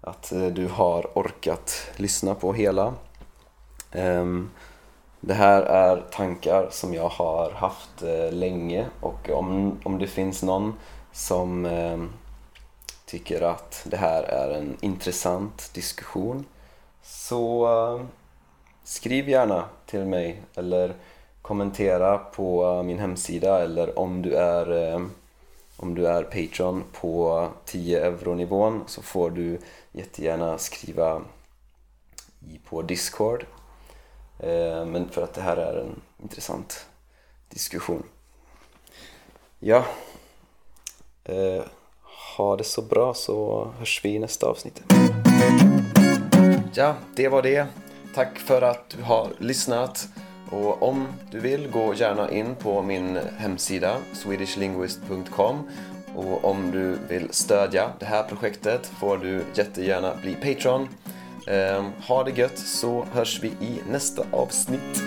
att 0.00 0.32
eh, 0.32 0.46
du 0.46 0.68
har 0.68 1.10
orkat 1.14 1.90
lyssna 1.96 2.34
på 2.34 2.52
hela. 2.52 2.94
Um, 3.92 4.50
det 5.24 5.34
här 5.34 5.62
är 5.62 6.00
tankar 6.10 6.68
som 6.70 6.94
jag 6.94 7.08
har 7.08 7.50
haft 7.50 8.02
eh, 8.02 8.32
länge 8.32 8.86
och 9.00 9.30
om, 9.30 9.78
om 9.84 9.98
det 9.98 10.06
finns 10.06 10.42
någon 10.42 10.74
som 11.12 11.66
eh, 11.66 11.98
tycker 13.04 13.42
att 13.42 13.82
det 13.84 13.96
här 13.96 14.22
är 14.22 14.50
en 14.50 14.76
intressant 14.80 15.70
diskussion 15.74 16.44
så 17.02 17.66
eh, 17.66 18.06
skriv 18.84 19.28
gärna 19.28 19.64
till 19.86 20.04
mig 20.04 20.42
eller 20.54 20.94
kommentera 21.42 22.18
på 22.18 22.64
eh, 22.66 22.82
min 22.82 22.98
hemsida 22.98 23.62
eller 23.62 23.98
om 23.98 24.22
du 24.22 24.34
är 24.34 24.92
eh, 24.92 25.00
om 25.76 25.94
du 25.94 26.06
är 26.06 26.22
Patreon 26.22 26.84
på 26.92 27.48
10 27.64 28.06
euro-nivån 28.06 28.84
så 28.86 29.02
får 29.02 29.30
du 29.30 29.58
jättegärna 29.92 30.58
skriva 30.58 31.22
på 32.68 32.82
Discord. 32.82 33.46
Eh, 34.42 34.84
men 34.84 35.08
för 35.08 35.22
att 35.22 35.34
det 35.34 35.40
här 35.40 35.56
är 35.56 35.80
en 35.80 36.00
intressant 36.22 36.86
diskussion. 37.48 38.02
Ja. 39.58 39.84
Eh, 41.24 41.64
ha 42.36 42.56
det 42.56 42.64
så 42.64 42.82
bra 42.82 43.14
så 43.14 43.68
hörs 43.78 44.04
vi 44.04 44.08
i 44.08 44.18
nästa 44.18 44.46
avsnitt. 44.46 44.82
Ja, 46.74 46.94
det 47.16 47.28
var 47.28 47.42
det. 47.42 47.66
Tack 48.14 48.38
för 48.38 48.62
att 48.62 48.88
du 48.88 49.02
har 49.02 49.28
lyssnat. 49.38 50.08
Och 50.50 50.82
om 50.82 51.08
du 51.30 51.40
vill, 51.40 51.70
gå 51.70 51.94
gärna 51.94 52.30
in 52.30 52.54
på 52.54 52.82
min 52.82 53.18
hemsida 53.38 53.96
swedishlinguist.com 54.12 55.70
och 56.16 56.44
om 56.44 56.70
du 56.70 56.98
vill 57.08 57.28
stödja 57.30 57.92
det 57.98 58.06
här 58.06 58.22
projektet 58.22 58.86
får 58.86 59.18
du 59.18 59.44
jättegärna 59.54 60.14
bli 60.22 60.34
Patreon. 60.34 60.88
Ehm, 61.46 61.92
ha 62.08 62.24
det 62.24 62.30
gött 62.30 62.58
så 62.58 63.06
hörs 63.12 63.40
vi 63.42 63.48
i 63.48 63.80
nästa 63.90 64.22
avsnitt. 64.30 65.02